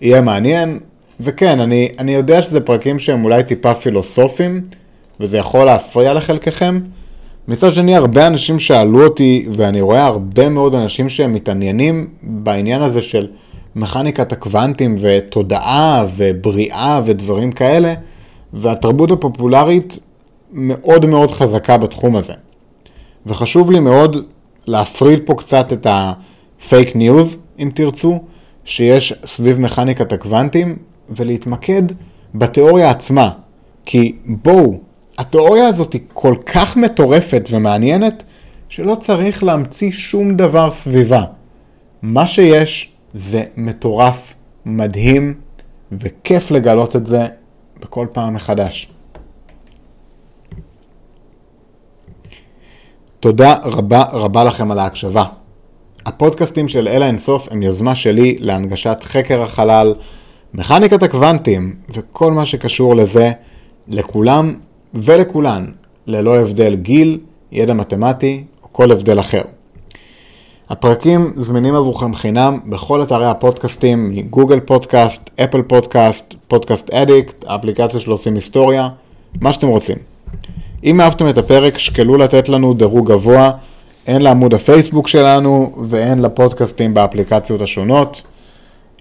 יהיה 0.00 0.20
מעניין, 0.20 0.78
וכן, 1.20 1.60
אני, 1.60 1.88
אני 1.98 2.14
יודע 2.14 2.42
שזה 2.42 2.60
פרקים 2.60 2.98
שהם 2.98 3.24
אולי 3.24 3.44
טיפה 3.44 3.74
פילוסופיים, 3.74 4.62
וזה 5.20 5.38
יכול 5.38 5.64
להפריע 5.64 6.14
לחלקכם. 6.14 6.80
מצד 7.48 7.72
שני, 7.72 7.96
הרבה 7.96 8.26
אנשים 8.26 8.58
שאלו 8.58 9.04
אותי, 9.04 9.48
ואני 9.56 9.80
רואה 9.80 10.06
הרבה 10.06 10.48
מאוד 10.48 10.74
אנשים 10.74 11.08
שהם 11.08 11.32
מתעניינים 11.32 12.06
בעניין 12.22 12.82
הזה 12.82 13.02
של 13.02 13.26
מכניקת 13.76 14.32
הקוונטים 14.32 14.96
ותודעה 15.00 16.06
ובריאה 16.16 17.00
ודברים 17.04 17.52
כאלה, 17.52 17.94
והתרבות 18.52 19.10
הפופולרית 19.10 19.98
מאוד 20.52 21.06
מאוד 21.06 21.30
חזקה 21.30 21.78
בתחום 21.78 22.16
הזה. 22.16 22.32
וחשוב 23.26 23.70
לי 23.70 23.80
מאוד 23.80 24.16
להפריד 24.66 25.20
פה 25.24 25.34
קצת 25.34 25.72
את 25.72 25.86
הפייק 25.90 26.96
ניוז, 26.96 27.38
אם 27.58 27.70
תרצו, 27.74 28.18
שיש 28.64 29.14
סביב 29.24 29.60
מכניקת 29.60 30.12
הקוונטים, 30.12 30.76
ולהתמקד 31.10 31.82
בתיאוריה 32.34 32.90
עצמה. 32.90 33.30
כי 33.84 34.16
בואו, 34.24 34.80
התיאוריה 35.18 35.68
הזאת 35.68 35.92
היא 35.92 36.00
כל 36.12 36.34
כך 36.46 36.76
מטורפת 36.76 37.48
ומעניינת, 37.50 38.24
שלא 38.68 38.94
צריך 38.94 39.42
להמציא 39.42 39.90
שום 39.90 40.36
דבר 40.36 40.70
סביבה. 40.70 41.24
מה 42.02 42.26
שיש 42.26 42.92
זה 43.14 43.44
מטורף, 43.56 44.34
מדהים, 44.64 45.34
וכיף 45.92 46.50
לגלות 46.50 46.96
את 46.96 47.06
זה 47.06 47.26
בכל 47.80 48.06
פעם 48.12 48.34
מחדש. 48.34 48.88
תודה 53.20 53.54
רבה 53.62 54.02
רבה 54.12 54.44
לכם 54.44 54.70
על 54.70 54.78
ההקשבה. 54.78 55.24
הפודקאסטים 56.06 56.68
של 56.68 56.88
אלה 56.88 57.06
אינסוף 57.06 57.48
הם 57.50 57.62
יוזמה 57.62 57.94
שלי 57.94 58.36
להנגשת 58.40 58.98
חקר 59.02 59.42
החלל, 59.42 59.94
מכניקת 60.54 61.02
הקוונטים 61.02 61.76
וכל 61.94 62.32
מה 62.32 62.46
שקשור 62.46 62.96
לזה, 62.96 63.32
לכולם 63.88 64.54
ולכולן, 64.94 65.66
ללא 66.06 66.36
הבדל 66.36 66.74
גיל, 66.74 67.18
ידע 67.52 67.74
מתמטי 67.74 68.44
או 68.62 68.68
כל 68.72 68.92
הבדל 68.92 69.20
אחר. 69.20 69.42
הפרקים 70.70 71.32
זמינים 71.36 71.74
עבורכם 71.74 72.14
חינם 72.14 72.60
בכל 72.66 73.02
אתרי 73.02 73.26
הפודקאסטים 73.26 74.08
מגוגל 74.08 74.60
פודקאסט, 74.60 75.30
אפל 75.44 75.62
פודקאסט, 75.62 76.34
פודקאסט 76.48 76.90
אדיקט, 76.90 77.44
האפליקציה 77.48 78.00
של 78.00 78.10
עושים 78.10 78.34
היסטוריה, 78.34 78.88
מה 79.40 79.52
שאתם 79.52 79.66
רוצים. 79.66 79.96
אם 80.84 81.00
אהבתם 81.00 81.28
את 81.28 81.38
הפרק, 81.38 81.78
שקלו 81.78 82.16
לתת 82.16 82.48
לנו 82.48 82.74
דירוג 82.74 83.12
גבוה, 83.12 83.50
הן 84.06 84.22
לעמוד 84.22 84.54
הפייסבוק 84.54 85.08
שלנו 85.08 85.72
והן 85.84 86.22
לפודקאסטים 86.22 86.94
באפליקציות 86.94 87.62
השונות. 87.62 88.22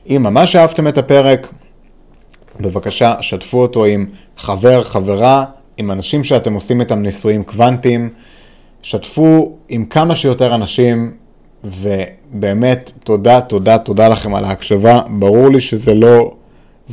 אם 0.10 0.24
ממש 0.24 0.56
אהבתם 0.56 0.88
את 0.88 0.98
הפרק, 0.98 1.48
בבקשה 2.60 3.16
שתפו 3.22 3.62
אותו 3.62 3.86
עם 3.86 4.06
חבר, 4.38 4.84
חברה, 4.84 5.46
עם 5.78 5.92
אנשים 5.92 6.24
שאתם 6.24 6.54
עושים 6.54 6.82
איתם 6.82 7.00
ניסויים 7.00 7.44
קוונטיים. 7.44 8.10
שתפו 8.82 9.58
עם 9.70 9.86
כמה 9.86 10.16
שיותר 10.16 10.56
אנשים, 10.56 11.14
ובאמת 11.64 12.92
תודה, 13.04 13.42
תודה, 13.42 13.78
תודה 13.78 14.10
לכם 14.10 14.36
על 14.36 14.46
ההקשבה. 14.46 15.02
ברור 15.10 15.50
לי 15.50 15.62
שזה 15.62 15.94
לא, 15.94 16.34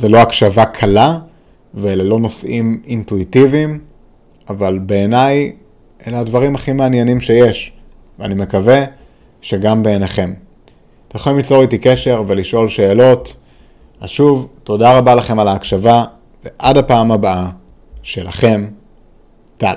לא 0.03 0.17
הקשבה 0.17 0.65
קלה, 0.65 1.17
ואלה 1.73 2.03
לא 2.03 2.19
נושאים 2.19 2.81
אינטואיטיביים, 2.87 3.79
אבל 4.49 4.79
בעיניי 4.79 5.51
אלה 6.07 6.19
הדברים 6.19 6.55
הכי 6.55 6.71
מעניינים 6.71 7.21
שיש, 7.21 7.71
ואני 8.19 8.35
מקווה 8.35 8.85
שגם 9.41 9.83
בעיניכם. 9.83 10.33
אתם 11.07 11.17
יכולים 11.17 11.37
ליצור 11.37 11.61
איתי 11.61 11.77
קשר 11.77 12.23
ולשאול 12.27 12.67
שאלות. 12.67 13.35
אז 14.01 14.09
שוב, 14.09 14.47
תודה 14.63 14.97
רבה 14.97 15.15
לכם 15.15 15.39
על 15.39 15.47
ההקשבה, 15.47 16.03
ועד 16.43 16.77
הפעם 16.77 17.11
הבאה, 17.11 17.49
שלכם, 18.05 18.65
טל. 19.57 19.75